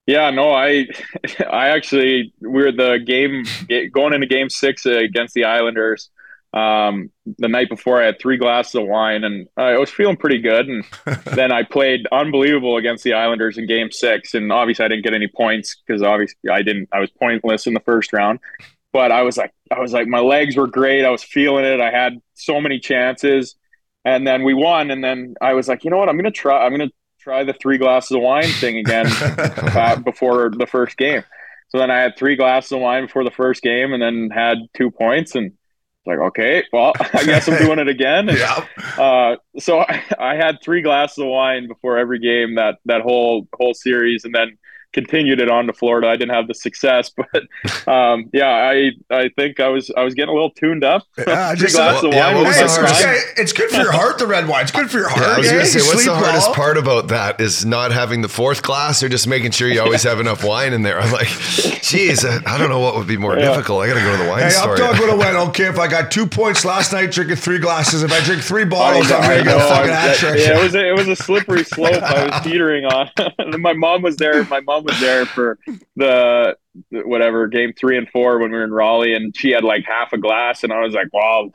[0.07, 0.87] Yeah, no, I,
[1.51, 3.43] I actually we were the game
[3.91, 6.09] going into Game Six against the Islanders.
[6.53, 10.39] Um, the night before, I had three glasses of wine, and I was feeling pretty
[10.39, 10.67] good.
[10.67, 10.85] And
[11.35, 15.13] then I played unbelievable against the Islanders in Game Six, and obviously I didn't get
[15.13, 16.89] any points because obviously I didn't.
[16.93, 18.39] I was pointless in the first round,
[18.93, 21.05] but I was like, I was like, my legs were great.
[21.05, 21.81] I was feeling it.
[21.81, 23.57] I had so many chances,
[24.05, 24.89] and then we won.
[24.89, 26.09] And then I was like, you know what?
[26.09, 26.65] I'm gonna try.
[26.65, 26.91] I'm gonna
[27.27, 29.05] try the three glasses of wine thing again
[29.37, 31.21] uh, before the first game.
[31.67, 34.59] So then I had three glasses of wine before the first game, and then had
[34.73, 35.51] two points, and
[36.05, 38.29] like, okay, well, I guess I'm doing it again.
[38.29, 38.65] And, Yeah.
[38.97, 43.45] uh, so I, I had three glasses of wine before every game that that whole
[43.53, 44.57] whole series, and then
[44.97, 46.07] continued it on to Florida.
[46.07, 47.43] I didn't have the success, but
[47.91, 51.03] um, yeah, I I think I was I was getting a little tuned up.
[51.17, 53.15] Yeah, three just- glasses of wine what was Hey, was my the it's, hardest- prime.
[53.15, 54.63] okay, it's good for your heart, the red wine.
[54.63, 55.21] It's good for your heart.
[55.21, 55.51] Yeah, I was eh?
[55.53, 57.39] gonna say, what's the sleep hardest part about that?
[57.39, 60.73] Is not having the fourth glass, or just making sure you always have enough wine
[60.73, 60.99] in there?
[60.99, 61.27] I'm like,
[61.83, 63.49] geez, I I don't know what would be more Yeah.
[63.49, 63.83] difficult.
[63.83, 64.71] I got to go to the wine Hey, store.
[64.73, 67.59] I'm dog would have went, okay, if I got two points last night drinking three
[67.59, 70.39] glasses, if I drink three bottles, I'm going to get a fucking hat trick.
[70.39, 72.01] Yeah, it was a, it was a slippery slope.
[72.01, 73.09] I was teetering on.
[73.37, 74.43] And my mom was there.
[74.45, 75.59] My mom was there for
[75.95, 76.55] the
[76.91, 79.83] the- whatever game three and four when we were in Raleigh, and she had like
[79.85, 81.51] half a glass, and I was like, wow.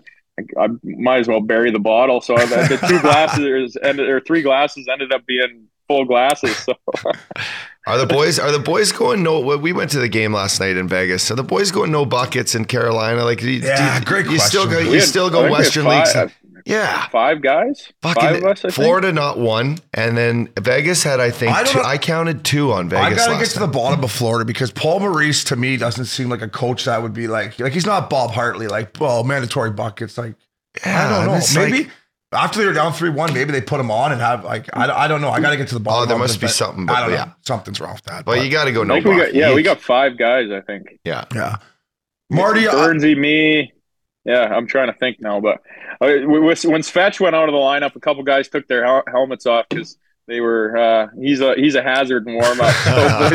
[0.59, 2.23] I might as well bury the bottle.
[2.23, 2.47] So the,
[2.81, 6.57] the two glasses ended, or three glasses ended up being full glasses.
[6.57, 6.73] So
[7.87, 8.39] Are the boys?
[8.39, 9.23] Are the boys going?
[9.23, 11.31] No, we went to the game last night in Vegas.
[11.31, 13.25] Are the boys going no buckets in Carolina?
[13.25, 14.79] Like, do you, Yeah, do you, great you still go?
[14.79, 16.33] You had- still go think we Western five, leagues?
[16.65, 18.59] Yeah, Five guys, fucking five of us.
[18.61, 18.75] I think.
[18.75, 22.89] Florida not one, and then Vegas had I think I two, I counted two on
[22.89, 23.05] Vegas.
[23.05, 26.05] I gotta last get to the bottom of Florida because Paul Maurice to me doesn't
[26.05, 29.25] seem like a coach that would be like like he's not Bob Hartley like well
[29.25, 30.35] mandatory buckets like
[30.85, 31.91] I don't know it's like- maybe
[32.33, 35.05] after they were down three one maybe they put him on and have like I,
[35.05, 36.05] I don't know I gotta get to the bottom.
[36.05, 37.33] Oh, there of must it, be but something, I don't know yeah.
[37.43, 38.25] something's wrong with that.
[38.25, 39.35] but you got to go no we got, bucket.
[39.35, 40.51] yeah, we got five guys.
[40.51, 40.99] I think.
[41.05, 41.25] yeah.
[41.35, 41.57] yeah
[42.31, 43.75] Marty uh, Burnsy, me.
[44.25, 45.63] Yeah, I'm trying to think now, but
[46.01, 49.67] uh, when Svetch went out of the lineup, a couple guys took their helmets off
[49.69, 49.97] because
[50.29, 52.75] they were uh, he's a he's a hazard in warm up.
[52.83, 53.29] So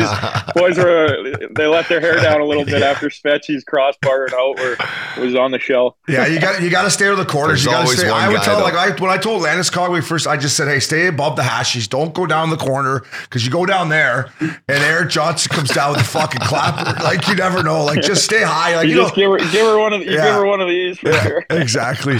[0.54, 4.34] boys, boys were they let their hair down a little bit after Spetchy's crossbar and
[4.34, 4.76] out where
[5.18, 5.94] was on the shelf.
[6.08, 7.64] Yeah, you got you got to stay with the corners.
[7.64, 8.10] There's you got to stay.
[8.10, 8.64] one I would tell though.
[8.64, 11.42] like I when I told Landeskog we first, I just said, hey, stay above the
[11.42, 11.88] hashes.
[11.88, 15.92] Don't go down the corner because you go down there and Erik Johnson comes down
[15.92, 16.96] with a fucking clapper.
[17.08, 17.84] Like you never know.
[17.84, 18.76] Like just stay high.
[18.76, 19.02] Like You, you, know.
[19.04, 20.24] just give her give her one of the, you Yeah.
[20.26, 21.44] give her one of these for sure.
[21.50, 22.18] exactly.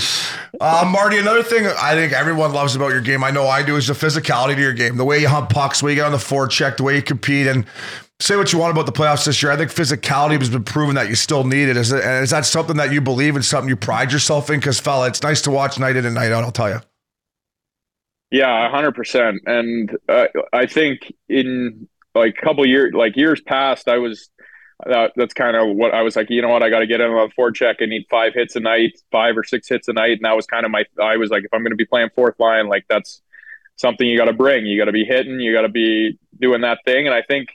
[0.60, 3.76] Uh, Marty, another thing I think everyone loves about your game, I know I do,
[3.76, 4.96] is the physicality your game.
[4.96, 7.02] The way you hunt pucks, the way you get on the forecheck, the way you
[7.02, 7.46] compete.
[7.46, 7.66] And
[8.20, 9.52] say what you want about the playoffs this year.
[9.52, 11.76] I think physicality has been proven that you still need it.
[11.76, 14.58] Is, it, is that something that you believe in, something you pride yourself in?
[14.58, 16.80] Because, fella, it's nice to watch night in and night out, I'll tell you.
[18.30, 19.40] Yeah, hundred percent.
[19.46, 24.28] And uh, I think in like a couple years, like years past, I was
[24.86, 26.28] that, that's kind of what I was like.
[26.30, 26.62] You know what?
[26.62, 27.76] I got to get in on the forecheck.
[27.80, 30.46] I need five hits a night, five or six hits a night, and that was
[30.46, 30.84] kind of my.
[31.02, 33.22] I was like, if I'm going to be playing fourth line, like that's
[33.78, 34.66] something you got to bring.
[34.66, 35.40] You got to be hitting.
[35.40, 37.06] You got to be doing that thing.
[37.06, 37.48] And I think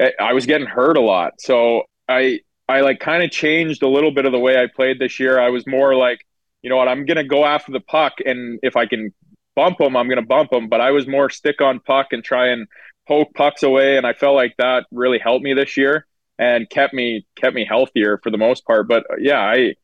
[0.00, 3.88] I- I was getting hurt a lot, so I I like kind of changed a
[3.88, 5.38] little bit of the way I played this year.
[5.38, 6.20] I was more like,
[6.62, 6.88] you know what?
[6.88, 9.12] I'm to go after the puck, and if I can
[9.54, 10.68] bump them, I'm to bump them.
[10.68, 12.66] But I was more stick on puck and try and
[13.08, 16.06] poke pucks away, and I felt like that really helped me this year
[16.38, 18.88] and kept me kept me healthier for the most part.
[18.88, 19.74] But yeah, I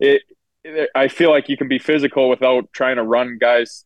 [0.00, 0.22] it
[0.94, 3.84] I feel like you can be physical without trying to run guys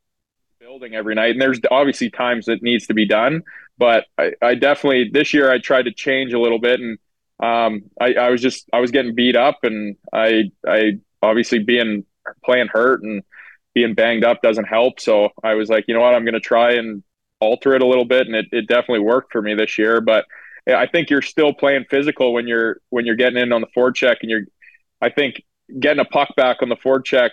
[0.68, 1.30] building every night.
[1.30, 3.42] And there's obviously times that needs to be done,
[3.78, 6.98] but I, I definitely this year I tried to change a little bit and
[7.40, 12.04] um, I, I was just I was getting beat up and I I obviously being
[12.44, 13.22] playing hurt and
[13.72, 15.00] being banged up doesn't help.
[15.00, 17.02] So I was like, you know what, I'm going to try and
[17.40, 20.02] alter it a little bit, and it, it definitely worked for me this year.
[20.02, 20.26] But
[20.66, 24.16] I think you're still playing physical when you're when you're getting in on the forecheck,
[24.20, 24.44] and you're,
[25.00, 25.42] I think
[25.80, 27.30] getting a puck back on the forecheck,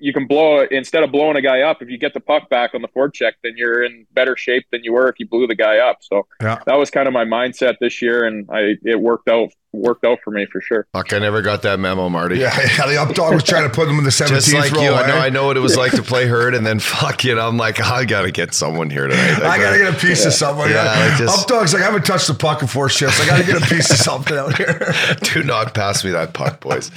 [0.00, 1.82] you can blow it instead of blowing a guy up.
[1.82, 4.82] If you get the puck back on the forecheck, then you're in better shape than
[4.84, 5.98] you were if you blew the guy up.
[6.00, 6.60] So Yeah.
[6.66, 10.18] that was kind of my mindset this year, and I it worked out worked out
[10.24, 10.86] for me for sure.
[10.92, 12.38] Fuck, I never got that memo, Marty.
[12.38, 12.86] Yeah, yeah.
[12.86, 14.82] The up dog was trying to put them in the 17th Just like row.
[14.82, 15.06] you, I eh?
[15.06, 17.38] know I know what it was like to play hurt, and then fuck it.
[17.38, 19.42] I'm like, I gotta get someone here tonight.
[19.42, 20.70] I gotta get a piece of someone.
[20.70, 23.20] Yeah, Yeah, like just- up dog's like I haven't touched the puck in four shifts.
[23.20, 24.92] I gotta get a piece of something out here.
[25.22, 26.88] Do not pass me that puck, boys.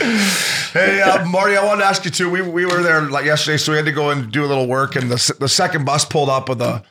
[0.73, 2.29] Hey, uh, Marty, I wanted to ask you too.
[2.29, 4.67] We, we were there like yesterday, so we had to go and do a little
[4.67, 4.95] work.
[4.95, 6.83] And the the second bus pulled up with the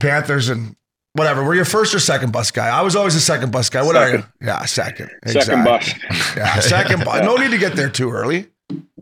[0.00, 0.76] Panthers and
[1.16, 1.42] whatever.
[1.42, 2.68] Were you first or second bus guy?
[2.68, 3.82] I was always a second bus guy.
[3.82, 4.24] What are you?
[4.40, 5.10] Yeah, second.
[5.26, 5.92] Second bus.
[6.36, 7.24] Yeah, second bus.
[7.24, 8.48] No need to get there too early.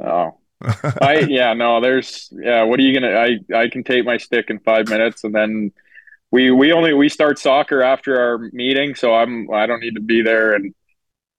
[0.03, 0.37] Oh,
[1.01, 1.81] I yeah no.
[1.81, 2.63] There's yeah.
[2.63, 3.17] What are you gonna?
[3.17, 5.73] I I can take my stick in five minutes, and then
[6.31, 10.01] we we only we start soccer after our meeting, so I'm I don't need to
[10.01, 10.55] be there.
[10.55, 10.75] And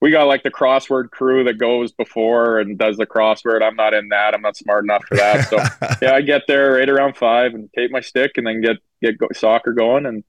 [0.01, 3.61] we got like the crossword crew that goes before and does the crossword.
[3.61, 4.33] I'm not in that.
[4.33, 5.49] I'm not smart enough for that.
[5.49, 5.57] So
[6.01, 9.17] yeah, I get there right around five and take my stick, and then get get
[9.17, 10.23] go, soccer going and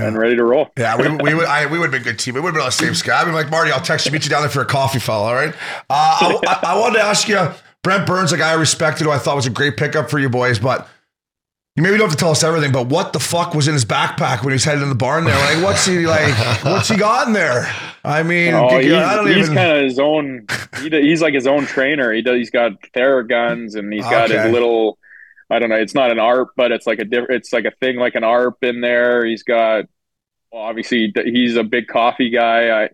[0.00, 0.70] and ready to roll.
[0.76, 2.34] Yeah, we, we would I, we would have been a good team.
[2.34, 3.20] We would have been on the same sky.
[3.20, 5.26] I'd be like, Marty, I'll text you, meet you down there for a coffee, fella.
[5.28, 5.54] All right.
[5.90, 7.48] Uh, I, I, I wanted to ask you,
[7.82, 10.28] Brent Burns, a guy I respected, who I thought was a great pickup for you
[10.28, 10.88] boys, but
[11.76, 12.72] you maybe don't have to tell us everything.
[12.72, 15.24] But what the fuck was in his backpack when he was headed in the barn
[15.24, 15.38] there?
[15.54, 16.34] Like, what's he like?
[16.64, 17.72] What's he got in there?
[18.04, 19.54] I mean, Oh, he's, I don't he's even.
[19.54, 20.46] kind of his own.
[20.80, 22.12] He, he's like his own trainer.
[22.12, 22.36] He does.
[22.36, 24.42] He's got Theraguns and he's got Okay.
[24.42, 24.98] his little.
[25.50, 25.76] I don't know.
[25.76, 27.32] It's not an ARP, but it's like a different.
[27.40, 29.24] It's like a thing like an ARP in there.
[29.24, 29.86] He's got.
[30.52, 32.84] Well, obviously, he's a big coffee guy.
[32.84, 32.88] I,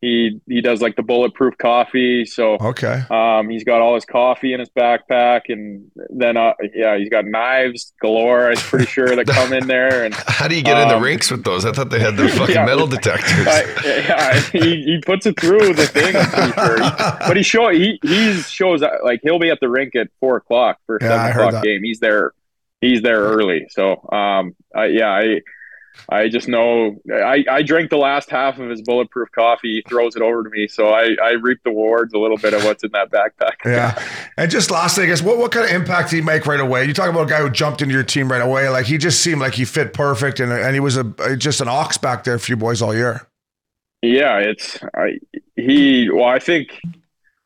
[0.00, 2.24] he he does like the bulletproof coffee.
[2.24, 3.02] So okay.
[3.10, 7.26] um, he's got all his coffee in his backpack, and then uh, yeah, he's got
[7.26, 8.48] knives galore.
[8.50, 11.02] I'm pretty sure that come in there, and How do you get in the Um,
[11.02, 11.66] rinks with those?
[11.66, 12.64] I thought they had the fucking Yeah.
[12.64, 13.46] metal detectors.
[13.46, 16.14] I, yeah, he, he puts it through the thing.
[16.16, 16.76] I'm pretty sure.
[16.78, 20.36] He- but he show he he's shows like he'll be at the rink at four
[20.36, 21.62] o'clock for Yeah, seven o'clock that.
[21.64, 21.82] game.
[21.84, 22.32] He's there.
[22.80, 23.66] He's there early.
[23.68, 25.40] So um, I, yeah, I
[26.08, 29.76] I just know I I drank the last half of his bulletproof coffee.
[29.76, 32.54] He throws it over to me, so I I reap the rewards a little bit
[32.54, 33.52] of what's in that backpack.
[33.70, 34.02] Yeah.
[34.36, 36.84] And just lastly, I guess, what, what kind of impact did he make right away?
[36.86, 38.68] You talk about a guy who jumped into your team right away.
[38.68, 41.68] Like, he just seemed like he fit perfect, and, and he was a just an
[41.68, 43.28] ox back there for you boys all year.
[44.02, 45.18] Yeah, it's I,
[45.56, 46.10] he.
[46.10, 46.80] Well, I think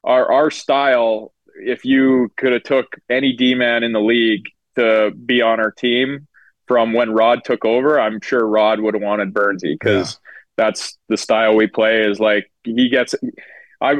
[0.02, 1.32] our our style.
[1.56, 4.46] If you could have took any D man in the league
[4.76, 6.26] to be on our team
[6.66, 10.18] from when Rod took over, I'm sure Rod would have wanted Burnsy because
[10.56, 12.02] that's the style we play.
[12.02, 13.14] Is like he gets.
[13.80, 13.96] I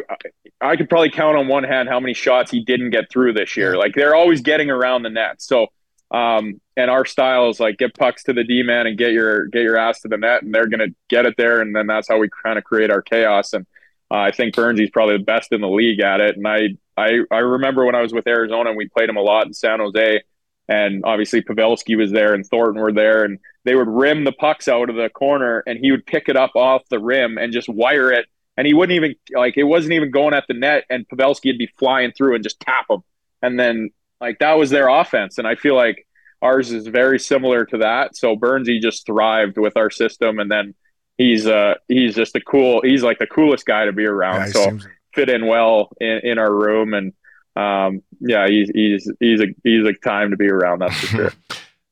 [0.61, 3.57] I could probably count on one hand how many shots he didn't get through this
[3.57, 3.77] year.
[3.77, 5.43] Like they're always getting around the net.
[5.43, 5.69] So
[6.11, 9.47] um, and our style is like get pucks to the D man and get your
[9.47, 12.09] get your ass to the net, and they're gonna get it there, and then that's
[12.09, 13.53] how we kind of create our chaos.
[13.53, 13.67] And
[14.11, 16.37] uh, I think Burnsy's probably the best in the league at it.
[16.37, 19.23] And I I I remember when I was with Arizona, and we played him a
[19.23, 20.23] lot in San Jose.
[20.69, 24.69] And obviously Pavelski was there and Thornton were there, and they would rim the pucks
[24.69, 27.69] out of the corner, and he would pick it up off the rim and just
[27.69, 31.09] wire it, and he wouldn't even like it wasn't even going at the net, and
[31.09, 33.03] Pavelski would be flying through and just tap him,
[33.43, 33.91] and then
[34.21, 36.07] like that was their offense, and I feel like
[36.43, 38.17] ours is very similar to that.
[38.17, 40.75] So Burnsy just thrived with our system, and then
[41.17, 44.47] he's uh he's just a cool he's like the coolest guy to be around.
[44.47, 47.13] Yeah, so seems- fit in well in, in our room and
[47.57, 51.33] um yeah he's he's he's a he's a time to be around that's for sure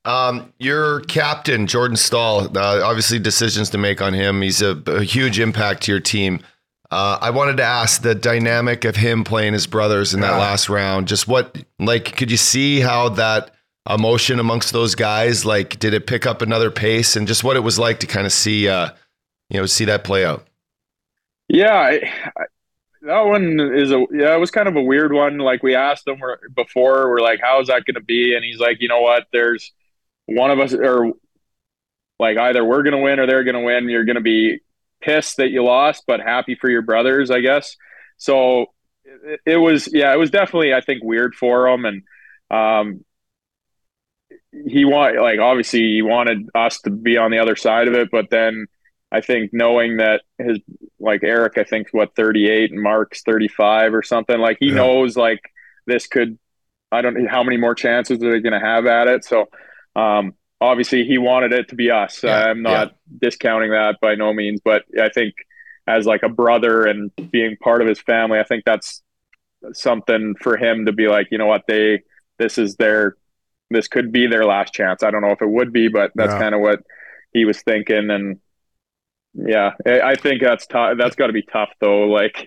[0.04, 4.42] Um, your captain, Jordan Staal, uh, obviously decisions to make on him.
[4.42, 6.40] He's a, a huge impact to your team.
[6.90, 10.38] Uh, I wanted to ask the dynamic of him playing his brothers in that Yeah.
[10.38, 11.06] last round.
[11.06, 13.52] Just what, like, could you see how that
[13.88, 17.60] emotion amongst those guys, like, did it pick up another pace, and just what it
[17.60, 18.88] was like to kind of see, uh,
[19.50, 20.44] you know, see that play out?
[21.48, 22.44] yeah I, I,
[23.02, 25.38] that one is a yeah it was kind of a weird one.
[25.38, 26.20] Like we asked him
[26.54, 28.34] before we're like how's that going to be?
[28.34, 29.26] And he's like you know what?
[29.32, 29.72] There's
[30.26, 31.12] one of us or
[32.18, 33.88] like either we're going to win or they're going to win.
[33.88, 34.60] You're going to be
[35.00, 37.76] pissed that you lost but happy for your brothers i guess.
[38.18, 38.66] So
[39.04, 41.84] it, it was yeah it was definitely i think weird for him.
[41.84, 42.02] And
[42.50, 43.04] um
[44.52, 48.10] he want like obviously he wanted us to be on the other side of it
[48.12, 48.66] but then
[49.12, 50.58] i think knowing that his
[50.98, 54.76] like eric i think what 38 and mark's 35 or something like he Yeah.
[54.76, 55.40] knows like
[55.86, 56.38] this could
[56.90, 59.24] i don't know how many more chances are they going to have at it?
[59.24, 59.46] So
[59.94, 62.22] um obviously he wanted it to be us.
[62.22, 65.34] Yeah, i'm not discounting that by no means but i think
[65.86, 69.02] as like a brother and being part of his family i think that's
[69.72, 71.62] something for him to be like you know what?
[71.68, 72.02] They
[72.38, 73.16] this is their
[73.70, 75.02] this could be their last chance.
[75.02, 76.38] I don't know if it would be but that's Yeah.
[76.40, 76.80] kind of what
[77.32, 78.40] he was thinking and
[79.34, 82.46] yeah i I think that's tough that's got to be tough though like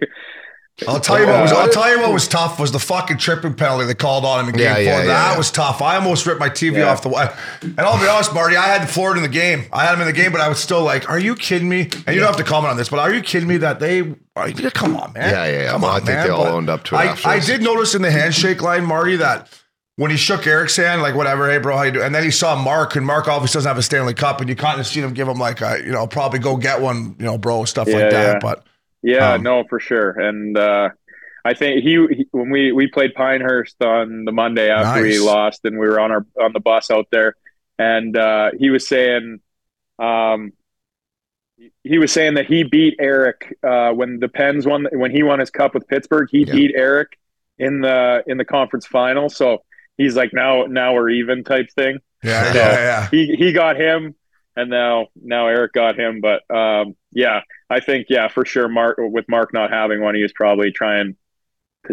[0.90, 3.18] I'll tell you what was Uh, I'll tell you what was tough was the fucking
[3.18, 4.84] tripping penalty they called on him in game Yeah, four.
[4.84, 5.38] yeah, that yeah.
[5.38, 5.82] was tough.
[5.82, 6.92] I almost ripped my TV Yeah.
[6.92, 7.30] off the wall.
[7.62, 9.64] And I'll be honest, Marty, I had Florida in the game.
[9.72, 11.84] I had him in the game, but I was still like, "Are you kidding me?"
[12.06, 14.02] And you don't have to comment on this, but are you kidding me that they?
[14.36, 15.30] Are you, come on, man.
[15.32, 15.72] Yeah, yeah, yeah.
[15.72, 16.28] Come Well, on, I think man.
[16.28, 18.84] they all But owned up to it I, I did notice in the handshake line,
[18.84, 19.48] Marty, that
[19.98, 22.02] when he shook Eric's hand, like whatever, hey bro, how you do?
[22.02, 24.56] And then he saw Mark, and Mark obviously doesn't have a Stanley Cup, and you
[24.56, 27.26] kind of seen him give him like, a, you know, probably go get one, you
[27.26, 28.34] know, bro, stuff Yeah, like that.
[28.34, 28.40] yeah.
[28.40, 28.64] But
[29.04, 30.12] Yeah, Um, no, for sure.
[30.20, 30.90] And uh,
[31.46, 35.62] I think he, he when we we played Pinehurst on the Monday after we lost,
[35.64, 37.36] and we were on our on the bus out there,
[37.78, 39.40] and uh, he was saying,
[40.00, 40.54] um,
[41.84, 45.40] he was saying that he beat Eric uh, when the Pens won when he won
[45.40, 46.28] his cup with Pittsburgh.
[46.32, 46.54] He Yeah.
[46.54, 47.18] beat Eric
[47.58, 49.30] in the in the conference final.
[49.30, 49.60] So
[49.98, 53.08] he's like now now we're even type thing yeah, So- yeah, yeah.
[53.12, 54.16] he he got him
[54.56, 58.98] and now now Eric got him but um yeah I think yeah for sure Mark
[59.00, 61.16] with Mark not having one he was probably trying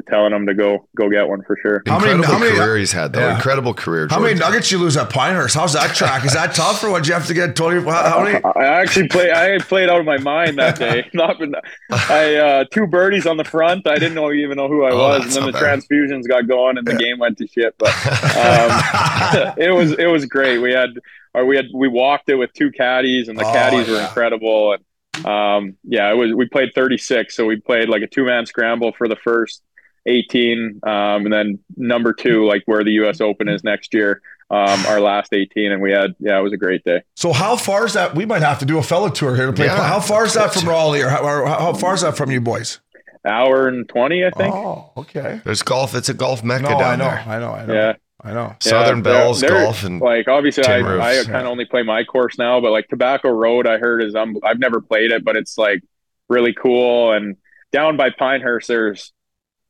[0.08, 2.76] telling him to go go get one for sure How many- Incredible how many- career
[2.78, 3.20] he's had, though.
[3.20, 3.34] Yeah.
[3.34, 4.06] Incredible career.
[4.10, 5.54] How many nuggets you lose at Pinehurst?
[5.54, 6.24] How's that track?
[6.24, 7.06] Is that tough, or what?
[7.06, 7.82] you have to get twenty?
[7.82, 8.42] How, how many?
[8.44, 11.54] I actually played I played out of my mind that day not been
[11.90, 14.96] I uh two birdies on the front I didn't know even know who I Oh,
[15.10, 15.80] was and then the bad.
[15.80, 17.88] transfusions got going and the game went to shit but
[18.46, 20.58] um, it was it was great.
[20.58, 20.90] We had
[21.34, 24.72] or we had we walked it with two caddies and the Oh, caddies were incredible
[24.74, 28.46] and um yeah it was we played 36 so we played like a two man
[28.46, 29.62] scramble for the first
[30.06, 30.90] 18 um
[31.24, 35.32] and then number two like where the US Open is next year um our last
[35.32, 37.02] 18 and we had yeah it was a great day.
[37.16, 38.14] So how far is that?
[38.14, 39.66] We might have to do a fellow tour here to play.
[39.66, 39.82] Yeah.
[39.82, 42.40] how far is that from Raleigh, or how, or how far is that from you
[42.40, 42.80] boys?
[43.24, 44.52] Hour and 20 I think.
[44.54, 45.40] Oh, okay.
[45.44, 45.94] There's golf.
[45.94, 47.24] It's a golf mecca No, down I know, there.
[47.28, 47.92] I know, I know, Yeah.
[48.24, 48.56] I know.
[48.60, 51.22] Southern Yeah, Bells they're- they're- golf and like obviously I, roofs, I yeah.
[51.24, 54.36] kind of only play my course now but like tobacco road i heard is um,
[54.44, 55.80] i've never played it but it's like
[56.28, 57.36] really cool and
[57.72, 59.12] down by pinehurst there's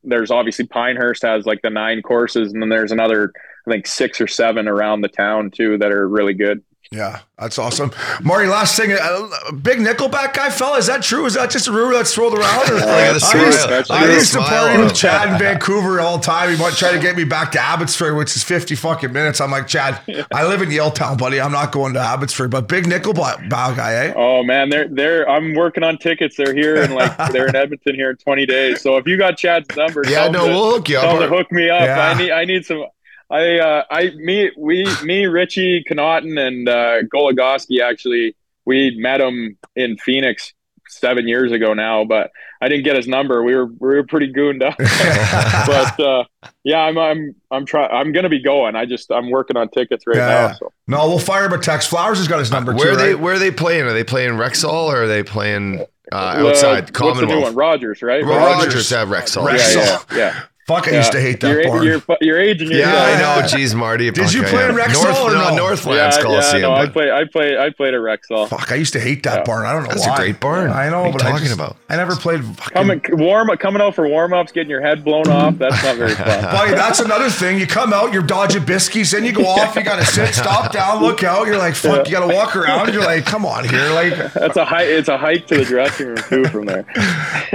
[0.05, 3.33] there's obviously pinehurst has like the nine courses and then there's another
[3.67, 7.59] i think six or seven around the town too that are really good Yeah, that's
[7.59, 7.91] awesome.
[8.23, 11.25] Marty, last thing, uh, big Nickelback guy, fella, is that true?
[11.25, 12.71] Is that just a rumor that's thrown around?
[12.71, 14.95] Or, I used, I used to party with.
[14.95, 16.51] Chad in Vancouver all the time.
[16.55, 19.41] He might try to get me back to Abbotsford, which is 50 fucking minutes.
[19.41, 20.01] I'm like, Chad,
[20.35, 21.41] I live in Yaletown, buddy.
[21.41, 24.13] I'm not going to Abbotsford, but big Nickelback guy, eh?
[24.15, 27.95] oh man they're they're i'm working on tickets they're here and like they're in edmonton
[27.95, 30.89] here in 20 days so if you got chad's number yeah, no, to- we'll hook
[30.89, 31.29] you tell up.
[31.31, 31.83] to hook me up.
[31.83, 32.09] Yeah.
[32.09, 32.85] I need I need some.
[33.33, 39.57] I uh, I me we me Richie Connauton and uh, Goligoski actually we met him
[39.75, 40.53] in Phoenix
[40.89, 42.31] seven years ago now, but
[42.61, 43.43] I didn't get his number.
[43.43, 46.25] We were we were pretty gooned up, but uh,
[46.65, 47.91] yeah, I'm I'm I'm trying.
[47.91, 48.77] I'm gonna be going.
[48.77, 50.35] I just I'm working on tickets right Yeah, now.
[50.49, 50.53] yeah.
[50.55, 51.89] So No, we'll fire him a text.
[51.89, 53.15] Flowers has got his number Where too, are they?
[53.15, 53.23] right?
[53.23, 53.85] Where are they playing?
[53.85, 57.17] Are they playing Rexall or are they playing uh, Uh, outside what's the new one?
[57.27, 57.55] Commonwealth?
[57.55, 58.23] Rogers, right?
[58.25, 58.67] Rogers.
[58.67, 59.49] Rogers have Rexall.
[59.49, 59.77] Rexall.
[59.77, 60.43] Yeah, yeah, yeah.
[60.67, 60.97] Fuck, I Yeah.
[60.99, 61.83] used to hate that you're, barn.
[61.85, 62.97] You're, you're aging Yeah, yourself.
[63.09, 63.47] I know.
[63.49, 64.11] Jeez, Marty.
[64.13, 64.77] Did you play I in am.
[64.79, 65.57] Rexall North, or no, no?
[65.57, 66.63] Northlands yeah, Coliseum.
[66.63, 68.49] yeah, no, I but- play, I play, I played at Rexall.
[68.49, 69.45] Fuck, I used to hate that Yeah.
[69.45, 69.67] barn.
[69.67, 70.71] I don't know That's a great barn.
[70.71, 71.77] I know, What are you but I talking just- about?
[71.89, 72.45] I never played.
[72.45, 75.59] Fucking, Coming warm, coming out for warm ups, getting your head blown off.
[75.59, 76.43] That's not very fun.
[76.43, 77.59] Buddy, that's another thing.
[77.59, 79.75] You come out, you're dodging biscuits, then you go off.
[79.75, 81.47] You got to sit, stop, down, look out.
[81.49, 82.07] You're like, fuck.
[82.09, 82.95] You got to walk around.
[82.95, 83.91] You're like, come on here.
[83.91, 84.87] Like, That's a hike.
[84.87, 86.87] It's a hike to the dressing room too from there.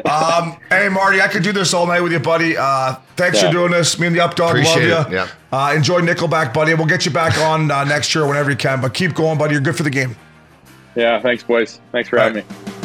[0.05, 2.55] um, hey Marty, I could do this all night with you, buddy.
[2.57, 3.47] Uh, thanks Yeah.
[3.47, 3.97] for doing this.
[3.99, 5.15] Me and the Updog Appreciate love it, you.
[5.17, 5.27] yeah.
[5.51, 6.73] Uh, enjoy Nickelback, buddy.
[6.73, 8.81] We'll get you back on uh, next year whenever you can.
[8.81, 9.53] But keep going, buddy.
[9.53, 10.15] You're good for the game.
[10.95, 11.79] Yeah, thanks, boys.
[11.91, 12.67] Thanks for All having right.
[12.67, 12.76] me.